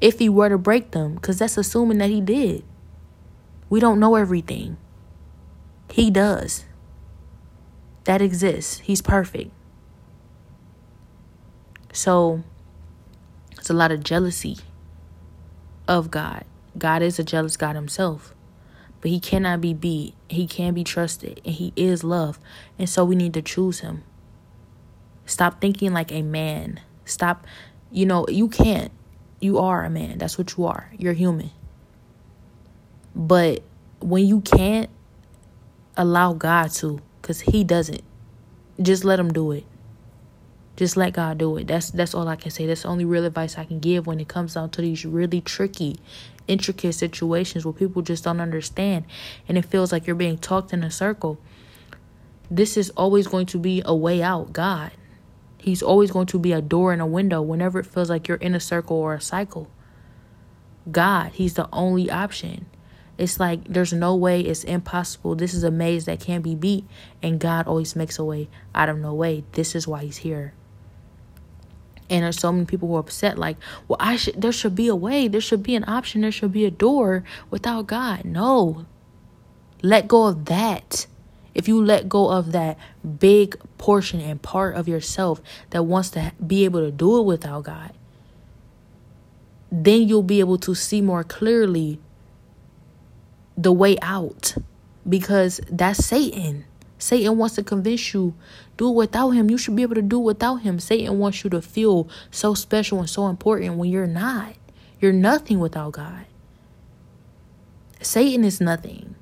If 0.00 0.18
he 0.18 0.28
were 0.28 0.48
to 0.48 0.58
break 0.58 0.92
them, 0.92 1.14
because 1.14 1.38
that's 1.38 1.56
assuming 1.56 1.98
that 1.98 2.10
he 2.10 2.20
did. 2.20 2.64
We 3.68 3.80
don't 3.80 4.00
know 4.00 4.16
everything. 4.16 4.76
He 5.92 6.10
does. 6.10 6.64
That 8.04 8.22
exists. 8.22 8.78
He's 8.78 9.02
perfect. 9.02 9.52
So, 11.92 12.42
it's 13.58 13.68
a 13.68 13.74
lot 13.74 13.92
of 13.92 14.02
jealousy 14.02 14.56
of 15.86 16.10
God. 16.10 16.46
God 16.78 17.02
is 17.02 17.18
a 17.18 17.22
jealous 17.22 17.58
God 17.58 17.76
himself. 17.76 18.34
But 19.02 19.10
he 19.10 19.20
cannot 19.20 19.60
be 19.60 19.74
beat. 19.74 20.14
He 20.30 20.46
can 20.46 20.72
be 20.72 20.82
trusted. 20.82 21.42
And 21.44 21.54
he 21.54 21.74
is 21.76 22.02
love. 22.02 22.40
And 22.78 22.88
so 22.88 23.04
we 23.04 23.14
need 23.14 23.34
to 23.34 23.42
choose 23.42 23.80
him. 23.80 24.02
Stop 25.26 25.60
thinking 25.60 25.92
like 25.92 26.10
a 26.10 26.22
man. 26.22 26.80
Stop, 27.04 27.46
you 27.90 28.06
know, 28.06 28.26
you 28.28 28.48
can't. 28.48 28.92
You 29.40 29.58
are 29.58 29.84
a 29.84 29.90
man. 29.90 30.16
That's 30.16 30.38
what 30.38 30.56
you 30.56 30.64
are. 30.64 30.90
You're 30.96 31.12
human. 31.12 31.50
But 33.14 33.62
when 34.00 34.26
you 34.26 34.40
can't, 34.40 34.88
allow 35.96 36.32
God 36.32 36.70
to, 36.72 37.00
because 37.20 37.42
He 37.42 37.64
doesn't. 37.64 38.02
Just 38.80 39.04
let 39.04 39.18
Him 39.18 39.32
do 39.32 39.52
it. 39.52 39.64
Just 40.76 40.96
let 40.96 41.12
God 41.12 41.38
do 41.38 41.56
it. 41.58 41.66
That's 41.66 41.90
that's 41.90 42.14
all 42.14 42.26
I 42.28 42.36
can 42.36 42.50
say. 42.50 42.66
That's 42.66 42.82
the 42.82 42.88
only 42.88 43.04
real 43.04 43.24
advice 43.24 43.58
I 43.58 43.64
can 43.64 43.78
give 43.78 44.06
when 44.06 44.20
it 44.20 44.28
comes 44.28 44.54
down 44.54 44.70
to 44.70 44.80
these 44.80 45.04
really 45.04 45.40
tricky, 45.40 45.98
intricate 46.48 46.94
situations 46.94 47.64
where 47.64 47.74
people 47.74 48.02
just 48.02 48.24
don't 48.24 48.40
understand 48.40 49.04
and 49.46 49.58
it 49.58 49.66
feels 49.66 49.92
like 49.92 50.06
you're 50.06 50.16
being 50.16 50.38
talked 50.38 50.72
in 50.72 50.82
a 50.82 50.90
circle. 50.90 51.38
This 52.50 52.76
is 52.76 52.90
always 52.90 53.26
going 53.26 53.46
to 53.46 53.58
be 53.58 53.82
a 53.84 53.94
way 53.94 54.22
out, 54.22 54.52
God. 54.52 54.92
He's 55.58 55.82
always 55.82 56.10
going 56.10 56.26
to 56.26 56.38
be 56.38 56.52
a 56.52 56.60
door 56.60 56.92
and 56.92 57.00
a 57.00 57.06
window 57.06 57.40
whenever 57.40 57.78
it 57.78 57.86
feels 57.86 58.10
like 58.10 58.26
you're 58.26 58.36
in 58.38 58.54
a 58.54 58.60
circle 58.60 58.96
or 58.96 59.14
a 59.14 59.20
cycle. 59.20 59.70
God, 60.90 61.32
He's 61.32 61.54
the 61.54 61.68
only 61.72 62.10
option. 62.10 62.66
It's 63.22 63.38
like 63.38 63.62
there's 63.68 63.92
no 63.92 64.16
way, 64.16 64.40
it's 64.40 64.64
impossible. 64.64 65.36
This 65.36 65.54
is 65.54 65.62
a 65.62 65.70
maze 65.70 66.06
that 66.06 66.18
can't 66.18 66.42
be 66.42 66.56
beat, 66.56 66.84
and 67.22 67.38
God 67.38 67.68
always 67.68 67.94
makes 67.94 68.18
a 68.18 68.24
way 68.24 68.48
out 68.74 68.88
of 68.88 68.98
no 68.98 69.14
way. 69.14 69.44
This 69.52 69.76
is 69.76 69.86
why 69.86 70.02
He's 70.02 70.16
here. 70.16 70.54
And 72.10 72.24
there's 72.24 72.40
so 72.40 72.50
many 72.50 72.64
people 72.64 72.88
who 72.88 72.96
are 72.96 72.98
upset, 72.98 73.38
like, 73.38 73.58
well, 73.86 73.96
I 74.00 74.16
should 74.16 74.42
there 74.42 74.50
should 74.50 74.74
be 74.74 74.88
a 74.88 74.96
way, 74.96 75.28
there 75.28 75.40
should 75.40 75.62
be 75.62 75.76
an 75.76 75.84
option, 75.86 76.22
there 76.22 76.32
should 76.32 76.50
be 76.50 76.64
a 76.64 76.70
door 76.72 77.22
without 77.48 77.86
God. 77.86 78.24
No. 78.24 78.86
Let 79.82 80.08
go 80.08 80.26
of 80.26 80.46
that. 80.46 81.06
If 81.54 81.68
you 81.68 81.80
let 81.80 82.08
go 82.08 82.28
of 82.28 82.50
that 82.50 82.76
big 83.20 83.56
portion 83.78 84.20
and 84.20 84.42
part 84.42 84.74
of 84.74 84.88
yourself 84.88 85.40
that 85.70 85.84
wants 85.84 86.10
to 86.10 86.32
be 86.44 86.64
able 86.64 86.80
to 86.80 86.90
do 86.90 87.20
it 87.20 87.22
without 87.22 87.62
God, 87.62 87.92
then 89.70 90.08
you'll 90.08 90.24
be 90.24 90.40
able 90.40 90.58
to 90.58 90.74
see 90.74 91.00
more 91.00 91.22
clearly 91.22 92.00
the 93.56 93.72
way 93.72 93.98
out 94.00 94.54
because 95.08 95.60
that's 95.70 96.04
Satan. 96.04 96.64
Satan 96.98 97.36
wants 97.36 97.56
to 97.56 97.64
convince 97.64 98.14
you 98.14 98.34
do 98.76 98.88
it 98.88 98.94
without 98.94 99.30
him. 99.30 99.50
You 99.50 99.58
should 99.58 99.74
be 99.74 99.82
able 99.82 99.96
to 99.96 100.02
do 100.02 100.20
it 100.20 100.24
without 100.24 100.56
him. 100.56 100.78
Satan 100.78 101.18
wants 101.18 101.42
you 101.42 101.50
to 101.50 101.60
feel 101.60 102.08
so 102.30 102.54
special 102.54 103.00
and 103.00 103.10
so 103.10 103.26
important 103.26 103.76
when 103.76 103.90
you're 103.90 104.06
not. 104.06 104.54
You're 105.00 105.12
nothing 105.12 105.58
without 105.58 105.92
God. 105.92 106.26
Satan 108.00 108.44
is 108.44 108.60
nothing. 108.60 109.16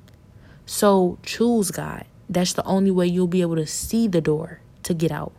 So 0.65 1.17
choose 1.23 1.71
God. 1.71 2.05
That's 2.29 2.53
the 2.53 2.63
only 2.63 2.91
way 2.91 3.07
you'll 3.07 3.27
be 3.27 3.41
able 3.41 3.55
to 3.55 3.65
see 3.67 4.07
the 4.07 4.21
door 4.21 4.61
to 4.83 4.93
get 4.93 5.11
out. 5.11 5.33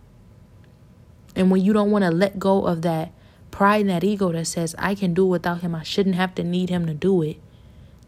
And 1.35 1.51
when 1.51 1.63
you 1.63 1.73
don't 1.73 1.91
want 1.91 2.05
to 2.05 2.11
let 2.11 2.39
go 2.39 2.67
of 2.67 2.83
that 2.83 3.13
pride 3.51 3.83
and 3.83 3.91
that 3.91 4.05
ego 4.05 4.33
that 4.33 4.47
says, 4.47 4.75
I 4.79 4.95
can 4.95 5.15
do 5.15 5.25
without 5.25 5.61
him, 5.61 5.75
I 5.75 5.83
shouldn't 5.83 6.17
have 6.17 6.35
to 6.35 6.45
need 6.45 6.71
him 6.71 6.87
to 6.87 6.95
do 6.95 7.23
it. 7.23 7.39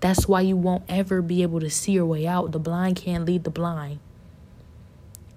That's 0.00 0.28
why 0.28 0.42
you 0.42 0.56
won't 0.56 0.84
ever 0.88 1.22
be 1.22 1.42
able 1.42 1.60
to 1.60 1.70
see 1.70 1.92
your 1.92 2.06
way 2.06 2.26
out. 2.26 2.52
The 2.52 2.58
blind 2.58 2.96
can't 2.96 3.24
lead 3.24 3.44
the 3.44 3.50
blind. 3.50 4.00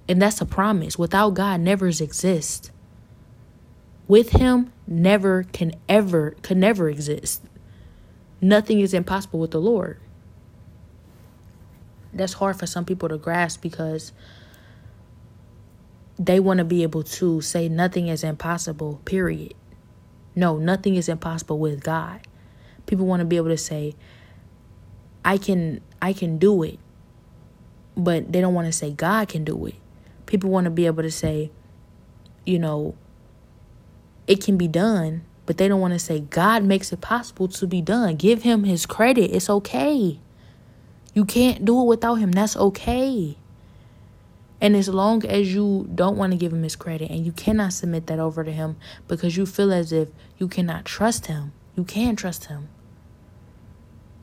And 0.10 0.22
that's 0.22 0.42
a 0.42 0.46
promise. 0.46 0.98
Without 0.98 1.34
God, 1.34 1.62
never 1.62 1.88
exist. 1.88 2.72
With 4.08 4.32
him, 4.32 4.72
never 4.86 5.44
can 5.44 5.74
ever, 5.88 6.32
can 6.42 6.60
never 6.60 6.90
exist. 6.90 7.44
Nothing 8.42 8.80
is 8.80 8.94
impossible 8.94 9.40
with 9.40 9.52
the 9.52 9.62
Lord 9.62 10.00
that's 12.18 12.34
hard 12.34 12.58
for 12.58 12.66
some 12.66 12.86
people 12.86 13.10
to 13.10 13.18
grasp 13.18 13.62
because 13.62 14.12
they 16.20 16.40
want 16.40 16.58
to 16.58 16.66
be 16.66 16.84
able 16.84 17.04
to 17.04 17.42
say 17.42 17.70
nothing 17.70 18.08
is 18.08 18.24
impossible, 18.24 19.02
period. 19.06 19.54
No, 20.36 20.58
nothing 20.58 20.96
is 20.96 21.10
impossible 21.10 21.60
with 21.60 21.84
God. 21.84 22.22
People 22.86 23.06
want 23.06 23.22
to 23.22 23.26
be 23.26 23.38
able 23.38 23.50
to 23.50 23.58
say 23.58 23.96
I 25.28 25.38
can 25.38 25.82
I 26.02 26.14
can 26.14 26.38
do 26.38 26.64
it. 26.64 26.80
But 27.98 28.32
they 28.32 28.40
don't 28.40 28.54
want 28.54 28.68
to 28.68 28.72
say 28.72 28.92
God 28.92 29.28
can 29.28 29.44
do 29.44 29.66
it. 29.66 29.76
People 30.26 30.50
want 30.50 30.66
to 30.66 30.72
be 30.72 30.86
able 30.86 31.04
to 31.04 31.12
say 31.12 31.52
you 32.46 32.58
know 32.58 32.96
it 34.26 34.42
can 34.42 34.58
be 34.58 34.70
done, 34.70 35.26
but 35.46 35.58
they 35.58 35.68
don't 35.68 35.82
want 35.82 35.94
to 35.94 36.00
say 36.00 36.22
God 36.22 36.64
makes 36.64 36.94
it 36.94 37.02
possible 37.02 37.50
to 37.50 37.68
be 37.68 37.82
done. 37.82 38.16
Give 38.16 38.44
him 38.44 38.64
his 38.64 38.86
credit. 38.86 39.36
It's 39.36 39.50
okay. 39.50 40.20
You 41.14 41.26
can't 41.26 41.66
do 41.66 41.82
it 41.82 41.86
without 41.86 42.16
him. 42.16 42.32
That's 42.32 42.56
okay. 42.56 43.38
And 44.62 44.78
as 44.78 44.88
long 44.88 45.26
as 45.26 45.54
you 45.54 45.90
don't 45.94 46.16
want 46.16 46.32
to 46.32 46.38
give 46.38 46.54
him 46.54 46.64
his 46.64 46.78
credit 46.78 47.12
and 47.12 47.26
you 47.26 47.34
cannot 47.34 47.74
submit 47.74 48.08
that 48.08 48.20
over 48.20 48.46
to 48.46 48.52
him 48.52 48.78
because 49.10 49.36
you 49.36 49.46
feel 49.46 49.74
as 49.74 49.92
if 49.92 50.08
you 50.38 50.48
cannot 50.48 50.86
trust 50.86 51.26
him, 51.26 51.52
you 51.76 51.84
can 51.84 52.16
trust 52.16 52.46
him. 52.46 52.70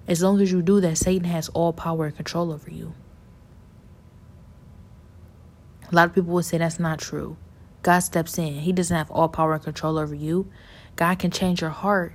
As 0.06 0.22
long 0.22 0.40
as 0.40 0.52
you 0.52 0.60
do 0.62 0.80
that, 0.80 0.98
Satan 0.98 1.28
has 1.28 1.48
all 1.50 1.72
power 1.72 2.06
and 2.06 2.16
control 2.16 2.52
over 2.52 2.70
you. 2.70 2.94
A 5.90 5.94
lot 5.94 6.08
of 6.08 6.14
people 6.14 6.34
would 6.34 6.44
say 6.44 6.58
that's 6.58 6.78
not 6.78 6.98
true. 6.98 7.36
God 7.82 8.00
steps 8.00 8.38
in, 8.38 8.54
He 8.60 8.72
doesn't 8.72 8.96
have 8.96 9.10
all 9.10 9.28
power 9.28 9.54
and 9.54 9.62
control 9.62 9.98
over 9.98 10.14
you. 10.14 10.50
God 10.96 11.18
can 11.18 11.30
change 11.30 11.60
your 11.60 11.70
heart, 11.70 12.14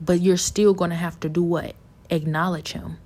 but 0.00 0.20
you're 0.20 0.36
still 0.36 0.74
going 0.74 0.90
to 0.90 0.96
have 0.96 1.18
to 1.20 1.28
do 1.28 1.42
what? 1.42 1.74
Acknowledge 2.10 2.72
Him. 2.72 2.98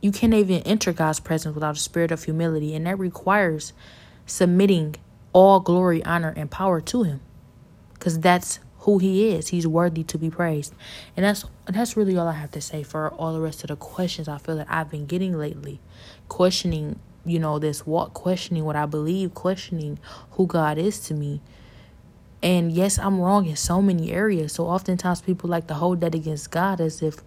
You 0.00 0.12
can't 0.12 0.34
even 0.34 0.62
enter 0.62 0.92
God's 0.92 1.20
presence 1.20 1.54
without 1.54 1.76
a 1.76 1.80
spirit 1.80 2.10
of 2.10 2.24
humility, 2.24 2.74
and 2.74 2.86
that 2.86 2.98
requires 2.98 3.72
submitting 4.26 4.96
all 5.32 5.60
glory, 5.60 6.04
honor, 6.04 6.34
and 6.36 6.50
power 6.50 6.80
to 6.80 7.02
Him, 7.04 7.20
because 7.94 8.20
that's 8.20 8.58
who 8.82 8.98
He 8.98 9.30
is. 9.30 9.48
He's 9.48 9.66
worthy 9.66 10.04
to 10.04 10.18
be 10.18 10.30
praised, 10.30 10.74
and 11.16 11.24
that's 11.24 11.44
that's 11.66 11.96
really 11.96 12.16
all 12.16 12.28
I 12.28 12.32
have 12.32 12.50
to 12.52 12.60
say 12.60 12.82
for 12.82 13.10
all 13.10 13.32
the 13.32 13.40
rest 13.40 13.62
of 13.64 13.68
the 13.68 13.76
questions 13.76 14.28
I 14.28 14.38
feel 14.38 14.56
that 14.56 14.66
I've 14.68 14.90
been 14.90 15.06
getting 15.06 15.36
lately, 15.36 15.80
questioning, 16.28 16.98
you 17.24 17.38
know, 17.38 17.58
this 17.58 17.86
walk, 17.86 18.12
questioning 18.14 18.64
what 18.64 18.76
I 18.76 18.86
believe, 18.86 19.34
questioning 19.34 19.98
who 20.32 20.46
God 20.46 20.78
is 20.78 20.98
to 21.06 21.14
me. 21.14 21.40
And 22.42 22.72
yes, 22.72 22.98
I'm 22.98 23.20
wrong 23.20 23.46
in 23.46 23.54
so 23.54 23.80
many 23.80 24.10
areas. 24.10 24.54
So 24.54 24.66
oftentimes 24.66 25.20
people 25.20 25.48
like 25.48 25.68
to 25.68 25.74
hold 25.74 26.00
that 26.00 26.12
against 26.12 26.50
God 26.50 26.80
as 26.80 27.00
if 27.00 27.18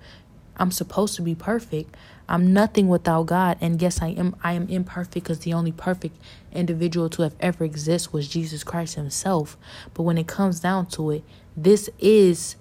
I'm 0.58 0.72
supposed 0.72 1.16
to 1.16 1.22
be 1.22 1.36
perfect. 1.36 1.96
I'm 2.28 2.54
nothing 2.54 2.88
without 2.88 3.28
God. 3.28 3.58
And 3.62 3.82
yes, 3.82 4.02
I 4.02 4.10
am 4.10 4.36
I 4.44 4.54
am 4.54 4.68
imperfect 4.68 5.14
because 5.14 5.40
the 5.40 5.54
only 5.54 5.72
perfect 5.72 6.18
individual 6.52 7.10
to 7.12 7.22
have 7.22 7.36
ever 7.40 7.64
existed 7.64 8.12
was 8.12 8.28
Jesus 8.28 8.64
Christ 8.64 8.96
himself. 8.96 9.58
But 9.94 10.04
when 10.04 10.18
it 10.18 10.28
comes 10.28 10.60
down 10.60 10.88
to 10.88 11.12
it, 11.12 11.24
this 11.56 11.90
is 12.00 12.56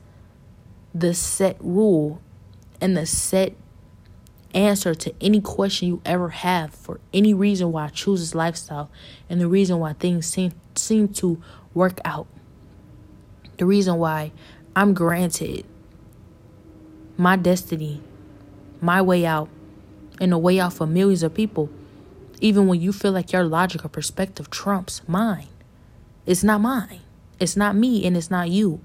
the 0.95 1.15
set 1.15 1.57
rule 1.61 2.21
and 2.81 2.97
the 2.97 3.07
set 3.07 3.55
answer 4.55 4.95
to 4.95 5.13
any 5.21 5.41
question 5.41 5.89
you 5.89 6.01
ever 6.05 6.29
have 6.29 6.73
for 6.73 7.01
any 7.13 7.35
reason 7.35 7.73
why 7.73 7.87
I 7.87 7.89
choose 7.89 8.21
this 8.21 8.35
lifestyle 8.35 8.91
and 9.29 9.41
the 9.41 9.49
reason 9.49 9.81
why 9.81 9.95
things 9.95 10.27
seem 10.27 10.53
seem 10.77 11.09
to 11.09 11.43
work 11.73 12.01
out. 12.05 12.27
The 13.59 13.67
reason 13.67 13.97
why 13.97 14.33
I'm 14.77 14.95
granted 14.95 15.65
my 17.17 17.37
destiny, 17.37 18.01
my 18.81 19.01
way 19.01 19.25
out, 19.25 19.49
and 20.21 20.33
the 20.33 20.39
way 20.39 20.59
out 20.59 20.73
for 20.73 20.87
millions 20.87 21.23
of 21.23 21.35
people, 21.35 21.71
even 22.41 22.67
when 22.67 22.81
you 22.81 22.93
feel 22.93 23.13
like 23.13 23.33
your 23.33 23.45
logical 23.45 23.89
perspective 23.89 24.51
trumps 24.51 25.01
mine. 25.07 25.49
It's 26.27 26.43
not 26.43 26.61
mine. 26.61 27.01
It's 27.41 27.57
not 27.57 27.77
me 27.77 28.07
and 28.07 28.17
it's 28.17 28.31
not 28.31 28.51
you. 28.51 28.81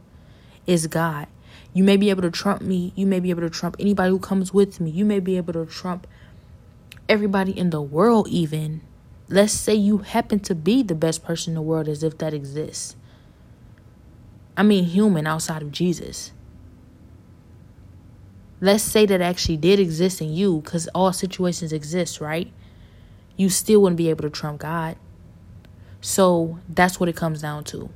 It's 0.66 0.88
God. 0.88 1.28
You 1.74 1.84
may 1.84 1.98
be 1.98 2.10
able 2.10 2.24
to 2.24 2.32
trump 2.32 2.62
me. 2.62 2.94
You 2.96 3.06
may 3.06 3.20
be 3.20 3.30
able 3.30 3.42
to 3.42 3.50
trump 3.50 3.76
anybody 3.80 4.10
who 4.10 4.20
comes 4.20 4.54
with 4.54 4.80
me. 4.80 4.90
You 4.90 5.06
may 5.06 5.20
be 5.20 5.38
able 5.38 5.54
to 5.54 5.66
trump 5.66 6.08
everybody 7.08 7.58
in 7.58 7.70
the 7.70 7.82
world, 7.82 8.28
even. 8.28 8.82
Let's 9.28 9.54
say 9.54 9.76
you 9.76 10.00
happen 10.00 10.40
to 10.42 10.56
be 10.56 10.82
the 10.82 10.96
best 10.96 11.24
person 11.24 11.52
in 11.52 11.56
the 11.56 11.62
world, 11.62 11.88
as 11.88 12.04
if 12.04 12.18
that 12.18 12.34
exists. 12.34 12.96
I 14.58 14.64
mean, 14.64 14.86
human 14.86 15.28
outside 15.28 15.62
of 15.62 15.72
Jesus. 15.72 16.32
Let's 18.60 18.84
say 18.84 19.06
that 19.06 19.22
actually 19.22 19.58
did 19.58 19.80
exist 19.80 20.20
in 20.22 20.34
you, 20.34 20.62
because 20.62 20.88
all 20.90 21.14
situations 21.14 21.72
exist, 21.72 22.20
right? 22.20 22.52
You 23.38 23.50
still 23.50 23.84
wouldn't 23.84 23.98
be 23.98 24.10
able 24.10 24.24
to 24.24 24.30
trump 24.30 24.62
God. 24.62 24.98
So 26.02 26.60
that's 26.68 27.00
what 27.00 27.08
it 27.08 27.16
comes 27.16 27.42
down 27.42 27.64
to. 27.66 27.90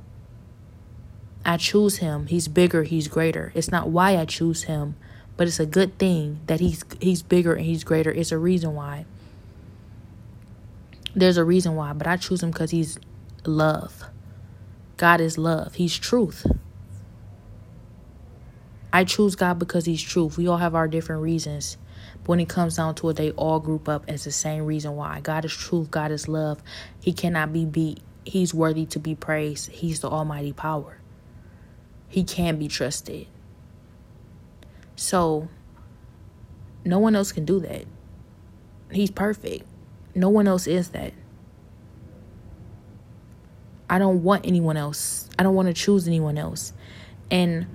I 1.44 1.56
choose 1.58 1.98
him. 1.98 2.26
He's 2.26 2.48
bigger, 2.48 2.84
he's 2.84 3.08
greater. 3.08 3.52
It's 3.54 3.70
not 3.70 3.88
why 3.88 4.16
I 4.16 4.24
choose 4.24 4.64
him, 4.64 4.96
but 5.36 5.46
it's 5.46 5.60
a 5.60 5.66
good 5.66 5.98
thing 5.98 6.40
that 6.46 6.60
he's 6.60 6.84
he's 7.00 7.22
bigger 7.22 7.54
and 7.54 7.66
he's 7.66 7.84
greater. 7.84 8.10
It's 8.10 8.32
a 8.32 8.38
reason 8.38 8.74
why. 8.74 9.04
There's 11.14 11.36
a 11.36 11.44
reason 11.44 11.76
why, 11.76 11.92
but 11.92 12.06
I 12.06 12.16
choose 12.16 12.42
him 12.42 12.52
cuz 12.52 12.70
he's 12.70 12.98
love. 13.44 14.04
God 14.96 15.20
is 15.20 15.36
love. 15.36 15.74
He's 15.74 15.96
truth. 15.98 16.46
I 18.92 19.04
choose 19.04 19.34
God 19.34 19.58
because 19.58 19.84
he's 19.86 20.00
truth. 20.00 20.38
We 20.38 20.46
all 20.46 20.58
have 20.58 20.74
our 20.74 20.86
different 20.86 21.22
reasons. 21.22 21.76
But 22.22 22.28
when 22.28 22.40
it 22.40 22.48
comes 22.48 22.76
down 22.76 22.94
to 22.96 23.10
it, 23.10 23.16
they 23.16 23.32
all 23.32 23.58
group 23.60 23.88
up 23.88 24.04
as 24.08 24.24
the 24.24 24.32
same 24.32 24.64
reason 24.64 24.94
why. 24.94 25.20
God 25.20 25.44
is 25.44 25.52
truth, 25.52 25.90
God 25.90 26.10
is 26.10 26.28
love. 26.28 26.62
He 27.00 27.12
cannot 27.12 27.52
be 27.52 27.64
beat. 27.64 28.00
He's 28.24 28.54
worthy 28.54 28.86
to 28.86 28.98
be 28.98 29.14
praised. 29.14 29.70
He's 29.70 30.00
the 30.00 30.08
almighty 30.08 30.52
power. 30.52 30.98
He 32.14 32.22
can 32.22 32.60
be 32.60 32.68
trusted. 32.68 33.26
So, 34.94 35.48
no 36.84 37.00
one 37.00 37.16
else 37.16 37.32
can 37.32 37.44
do 37.44 37.58
that. 37.58 37.86
He's 38.92 39.10
perfect. 39.10 39.66
No 40.14 40.28
one 40.28 40.46
else 40.46 40.68
is 40.68 40.90
that. 40.90 41.12
I 43.90 43.98
don't 43.98 44.22
want 44.22 44.46
anyone 44.46 44.76
else. 44.76 45.28
I 45.36 45.42
don't 45.42 45.56
want 45.56 45.66
to 45.66 45.74
choose 45.74 46.06
anyone 46.06 46.38
else. 46.38 46.72
And 47.32 47.66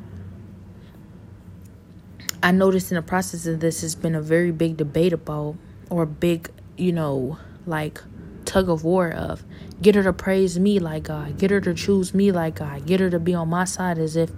I 2.41 2.51
noticed 2.51 2.93
in 2.93 2.95
the 2.95 3.01
process 3.01 3.45
of 3.45 3.59
this, 3.59 3.81
has 3.81 3.93
been 3.93 4.15
a 4.15 4.21
very 4.21 4.51
big 4.51 4.77
debate 4.77 5.11
about, 5.11 5.57
or 5.89 6.03
a 6.03 6.07
big, 6.07 6.49
you 6.77 6.93
know, 6.93 7.37
like 7.65 8.01
tug 8.49 8.67
of 8.67 8.83
war 8.83 9.11
of 9.11 9.43
get 9.79 9.93
her 9.93 10.01
to 10.01 10.11
praise 10.11 10.57
me 10.57 10.79
like 10.79 11.03
God, 11.03 11.37
get 11.37 11.51
her 11.51 11.61
to 11.61 11.73
choose 11.73 12.13
me 12.15 12.31
like 12.31 12.55
God, 12.55 12.85
get 12.87 12.99
her 12.99 13.09
to 13.11 13.19
be 13.19 13.35
on 13.35 13.47
my 13.47 13.63
side 13.63 13.99
as 13.99 14.15
if, 14.15 14.31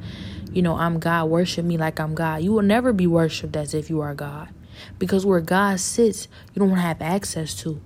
you 0.52 0.62
know, 0.62 0.76
I'm 0.76 1.00
God, 1.00 1.30
worship 1.30 1.66
me 1.66 1.78
like 1.78 2.00
I'm 2.00 2.14
God. 2.14 2.44
You 2.44 2.52
will 2.52 2.62
never 2.62 2.92
be 2.92 3.08
worshiped 3.08 3.56
as 3.56 3.74
if 3.74 3.90
you 3.90 4.02
are 4.02 4.14
God. 4.14 4.50
Because 5.00 5.26
where 5.26 5.40
God 5.40 5.80
sits, 5.80 6.28
you 6.54 6.60
don't 6.60 6.78
have 6.78 7.02
access 7.02 7.56
to. 7.62 7.82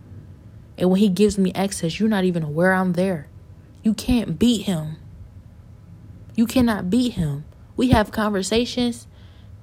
And 0.77 0.89
when 0.89 0.99
He 0.99 1.09
gives 1.09 1.38
me 1.38 1.53
access, 1.53 1.99
you're 1.99 2.09
not 2.09 2.23
even 2.23 2.41
aware 2.41 2.73
I'm 2.73 2.93
there. 2.93 3.27
You 3.83 3.93
can't 3.93 4.39
beat 4.39 4.63
Him. 4.63 4.97
You 6.35 6.47
cannot 6.47 6.89
beat 6.89 7.13
Him. 7.13 7.45
We 7.77 7.89
have 7.89 8.11
conversations 8.11 9.07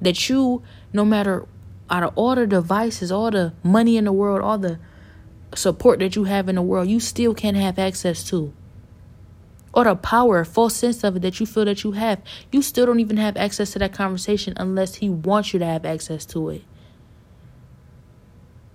that 0.01 0.29
you, 0.29 0.62
no 0.92 1.05
matter 1.05 1.46
out 1.90 2.05
of 2.05 2.12
all 2.14 2.37
the 2.37 2.46
devices, 2.46 3.11
all 3.11 3.31
the 3.31 3.53
money 3.64 3.96
in 3.96 4.05
the 4.05 4.12
world, 4.12 4.42
all 4.42 4.59
the 4.59 4.79
support 5.55 5.99
that 6.01 6.17
you 6.17 6.25
have 6.25 6.49
in 6.49 6.57
the 6.57 6.62
world, 6.62 6.88
you 6.88 7.01
still 7.01 7.35
can't 7.35 7.57
have 7.57 7.79
access 7.79 8.25
to. 8.25 8.53
Or 9.75 9.85
the 9.85 9.95
power, 9.95 10.45
false 10.45 10.77
sense 10.77 11.03
of 11.03 11.17
it 11.17 11.23
that 11.23 11.41
you 11.41 11.47
feel 11.47 11.65
that 11.65 11.83
you 11.83 11.93
have, 11.93 12.21
you 12.51 12.61
still 12.61 12.87
don't 12.87 13.01
even 13.01 13.17
have 13.17 13.37
access 13.37 13.73
to 13.73 13.79
that 13.79 13.93
conversation 13.93 14.55
unless 14.57 14.97
He 14.97 15.09
wants 15.09 15.53
you 15.53 15.59
to 15.61 15.67
have 15.67 15.87
access 15.87 16.27
to 16.27 16.51
it. 16.51 16.62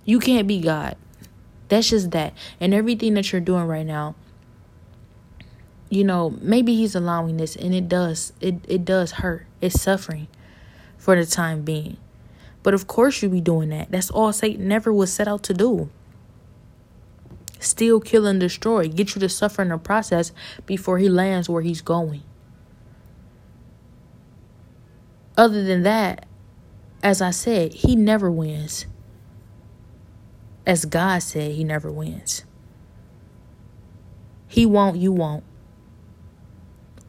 You 0.04 0.18
can't 0.18 0.48
be 0.48 0.60
God. 0.60 0.96
That's 1.68 1.90
just 1.90 2.10
that. 2.12 2.32
And 2.60 2.74
everything 2.74 3.14
that 3.14 3.30
you're 3.30 3.40
doing 3.40 3.64
right 3.64 3.86
now, 3.86 4.16
you 5.88 6.02
know, 6.02 6.30
maybe 6.40 6.74
He's 6.74 6.94
allowing 6.94 7.36
this 7.36 7.54
and 7.54 7.74
it 7.74 7.88
does, 7.88 8.32
it, 8.40 8.56
it 8.66 8.84
does 8.84 9.12
hurt. 9.12 9.46
It's 9.60 9.80
suffering 9.80 10.26
for 10.96 11.14
the 11.14 11.26
time 11.26 11.62
being. 11.62 11.96
But 12.64 12.74
of 12.74 12.88
course, 12.88 13.22
you 13.22 13.28
be 13.28 13.40
doing 13.40 13.68
that. 13.68 13.90
That's 13.90 14.10
all 14.10 14.32
Satan 14.32 14.66
never 14.66 14.92
was 14.92 15.12
set 15.12 15.28
out 15.28 15.44
to 15.44 15.54
do 15.54 15.90
steal, 17.58 18.00
kill, 18.00 18.26
and 18.26 18.40
destroy, 18.40 18.88
get 18.88 19.14
you 19.14 19.20
to 19.20 19.28
suffer 19.28 19.62
in 19.62 19.68
the 19.68 19.78
process 19.78 20.32
before 20.66 20.98
he 20.98 21.08
lands 21.08 21.48
where 21.48 21.62
he's 21.62 21.80
going. 21.80 22.22
Other 25.36 25.62
than 25.62 25.82
that, 25.84 26.26
as 27.02 27.22
I 27.22 27.30
said, 27.30 27.72
he 27.72 27.94
never 27.94 28.30
wins. 28.30 28.86
As 30.66 30.84
God 30.84 31.22
said, 31.22 31.52
he 31.52 31.64
never 31.64 31.90
wins. 31.90 32.44
He 34.48 34.66
won't, 34.66 34.96
you 34.96 35.12
won't. 35.12 35.44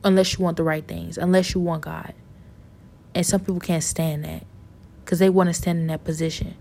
Unless 0.03 0.38
you 0.38 0.43
want 0.43 0.57
the 0.57 0.63
right 0.63 0.88
things, 0.88 1.17
unless 1.17 1.53
you 1.53 1.59
want 1.59 1.81
God. 1.81 2.13
And 3.15 3.25
some 3.25 3.39
people 3.39 3.59
can't 3.59 3.83
stand 3.83 4.23
that 4.23 4.45
because 5.03 5.19
they 5.19 5.29
want 5.29 5.49
to 5.49 5.53
stand 5.53 5.79
in 5.79 5.88
that 5.88 6.03
position. 6.03 6.55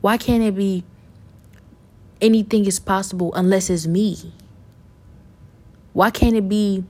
Why 0.00 0.18
can't 0.18 0.42
it 0.42 0.56
be 0.56 0.84
anything 2.20 2.66
is 2.66 2.78
possible 2.78 3.34
unless 3.34 3.70
it's 3.70 3.86
me? 3.86 4.32
Why 5.92 6.10
can't 6.10 6.36
it 6.36 6.48
be 6.48 6.84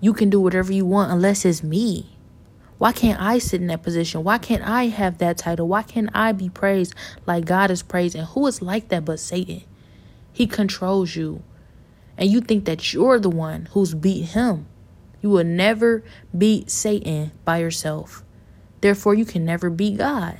you 0.00 0.12
can 0.12 0.30
do 0.30 0.40
whatever 0.40 0.72
you 0.72 0.84
want 0.84 1.12
unless 1.12 1.44
it's 1.44 1.62
me? 1.62 2.16
Why 2.78 2.92
can't 2.92 3.20
I 3.20 3.38
sit 3.38 3.60
in 3.60 3.68
that 3.68 3.82
position? 3.82 4.22
Why 4.22 4.38
can't 4.38 4.62
I 4.62 4.86
have 4.88 5.18
that 5.18 5.38
title? 5.38 5.68
Why 5.68 5.82
can't 5.82 6.10
I 6.14 6.32
be 6.32 6.50
praised 6.50 6.94
like 7.24 7.46
God 7.46 7.70
is 7.70 7.82
praised? 7.82 8.14
And 8.14 8.26
who 8.28 8.46
is 8.46 8.60
like 8.60 8.88
that 8.88 9.04
but 9.04 9.18
Satan? 9.18 9.62
He 10.32 10.46
controls 10.46 11.16
you. 11.16 11.42
And 12.18 12.30
you 12.30 12.40
think 12.40 12.66
that 12.66 12.92
you're 12.92 13.18
the 13.18 13.30
one 13.30 13.68
who's 13.72 13.94
beat 13.94 14.26
him. 14.26 14.66
You 15.22 15.30
will 15.30 15.44
never 15.44 16.04
beat 16.36 16.70
Satan 16.70 17.32
by 17.44 17.58
yourself. 17.58 18.22
Therefore, 18.82 19.14
you 19.14 19.24
can 19.24 19.44
never 19.44 19.70
beat 19.70 19.96
God. 19.96 20.38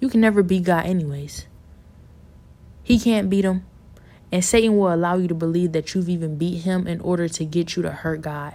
You 0.00 0.08
can 0.08 0.20
never 0.20 0.42
beat 0.42 0.64
God, 0.64 0.86
anyways. 0.86 1.46
He 2.88 2.98
can't 2.98 3.28
beat 3.28 3.44
him. 3.44 3.66
And 4.32 4.42
Satan 4.42 4.74
will 4.78 4.90
allow 4.90 5.18
you 5.18 5.28
to 5.28 5.34
believe 5.34 5.72
that 5.72 5.94
you've 5.94 6.08
even 6.08 6.38
beat 6.38 6.62
him 6.62 6.86
in 6.86 7.02
order 7.02 7.28
to 7.28 7.44
get 7.44 7.76
you 7.76 7.82
to 7.82 7.90
hurt 7.90 8.22
God. 8.22 8.54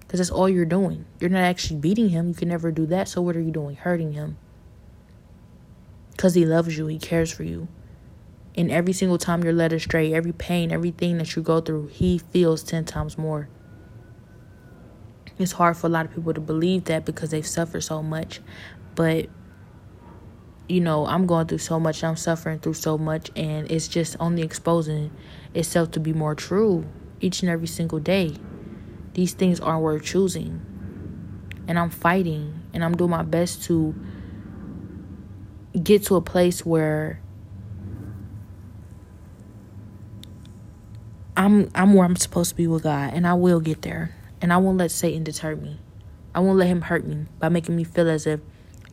Because 0.00 0.20
that's 0.20 0.30
all 0.30 0.46
you're 0.46 0.66
doing. 0.66 1.06
You're 1.18 1.30
not 1.30 1.44
actually 1.44 1.80
beating 1.80 2.10
him. 2.10 2.28
You 2.28 2.34
can 2.34 2.50
never 2.50 2.70
do 2.70 2.84
that. 2.84 3.08
So 3.08 3.22
what 3.22 3.34
are 3.34 3.40
you 3.40 3.50
doing? 3.50 3.76
Hurting 3.76 4.12
him. 4.12 4.36
Because 6.10 6.34
he 6.34 6.44
loves 6.44 6.76
you. 6.76 6.86
He 6.86 6.98
cares 6.98 7.32
for 7.32 7.44
you. 7.44 7.66
And 8.54 8.70
every 8.70 8.92
single 8.92 9.16
time 9.16 9.42
you're 9.42 9.54
led 9.54 9.72
astray, 9.72 10.12
every 10.12 10.32
pain, 10.32 10.70
everything 10.70 11.16
that 11.16 11.34
you 11.34 11.40
go 11.40 11.62
through, 11.62 11.86
he 11.86 12.18
feels 12.18 12.62
10 12.62 12.84
times 12.84 13.16
more. 13.16 13.48
It's 15.38 15.52
hard 15.52 15.78
for 15.78 15.86
a 15.86 15.90
lot 15.90 16.04
of 16.04 16.14
people 16.14 16.34
to 16.34 16.42
believe 16.42 16.84
that 16.84 17.06
because 17.06 17.30
they've 17.30 17.46
suffered 17.46 17.80
so 17.80 18.02
much. 18.02 18.42
But 18.94 19.30
you 20.68 20.80
know, 20.80 21.06
I'm 21.06 21.26
going 21.26 21.46
through 21.46 21.58
so 21.58 21.78
much, 21.80 22.02
I'm 22.04 22.16
suffering 22.16 22.58
through 22.58 22.74
so 22.74 22.96
much, 22.96 23.30
and 23.36 23.70
it's 23.70 23.88
just 23.88 24.16
only 24.20 24.42
exposing 24.42 25.10
itself 25.54 25.90
to 25.92 26.00
be 26.00 26.12
more 26.12 26.34
true 26.34 26.86
each 27.20 27.42
and 27.42 27.50
every 27.50 27.66
single 27.66 27.98
day. 27.98 28.36
These 29.14 29.34
things 29.34 29.60
aren't 29.60 29.82
worth 29.82 30.04
choosing. 30.04 30.60
And 31.68 31.78
I'm 31.78 31.90
fighting 31.90 32.60
and 32.74 32.84
I'm 32.84 32.96
doing 32.96 33.10
my 33.10 33.22
best 33.22 33.64
to 33.64 33.94
get 35.80 36.04
to 36.06 36.16
a 36.16 36.20
place 36.20 36.66
where 36.66 37.20
I'm 41.36 41.70
I'm 41.74 41.94
where 41.94 42.04
I'm 42.04 42.16
supposed 42.16 42.50
to 42.50 42.56
be 42.56 42.66
with 42.66 42.82
God 42.82 43.14
and 43.14 43.26
I 43.26 43.34
will 43.34 43.60
get 43.60 43.82
there. 43.82 44.14
And 44.40 44.52
I 44.52 44.56
won't 44.56 44.78
let 44.78 44.90
Satan 44.90 45.22
deter 45.22 45.54
me. 45.54 45.78
I 46.34 46.40
won't 46.40 46.58
let 46.58 46.66
him 46.66 46.82
hurt 46.82 47.06
me 47.06 47.26
by 47.38 47.48
making 47.48 47.76
me 47.76 47.84
feel 47.84 48.08
as 48.08 48.26
if 48.26 48.40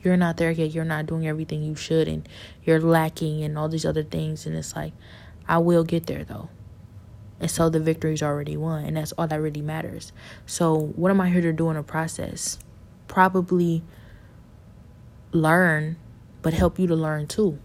you're 0.01 0.17
not 0.17 0.37
there 0.37 0.51
yet. 0.51 0.71
You're 0.71 0.85
not 0.85 1.05
doing 1.05 1.27
everything 1.27 1.63
you 1.63 1.75
should, 1.75 2.07
and 2.07 2.27
you're 2.63 2.79
lacking, 2.79 3.43
and 3.43 3.57
all 3.57 3.69
these 3.69 3.85
other 3.85 4.03
things. 4.03 4.45
And 4.45 4.55
it's 4.55 4.75
like, 4.75 4.93
I 5.47 5.57
will 5.57 5.83
get 5.83 6.05
there 6.05 6.23
though. 6.23 6.49
And 7.39 7.49
so 7.49 7.69
the 7.69 7.79
victory's 7.79 8.21
already 8.21 8.57
won, 8.57 8.83
and 8.83 8.97
that's 8.97 9.11
all 9.13 9.27
that 9.27 9.41
really 9.41 9.61
matters. 9.61 10.11
So, 10.45 10.75
what 10.95 11.09
am 11.09 11.21
I 11.21 11.29
here 11.29 11.41
to 11.41 11.53
do 11.53 11.69
in 11.69 11.77
the 11.77 11.83
process? 11.83 12.59
Probably 13.07 13.81
learn, 15.31 15.97
but 16.41 16.53
help 16.53 16.77
you 16.79 16.87
to 16.87 16.95
learn 16.95 17.27
too. 17.27 17.59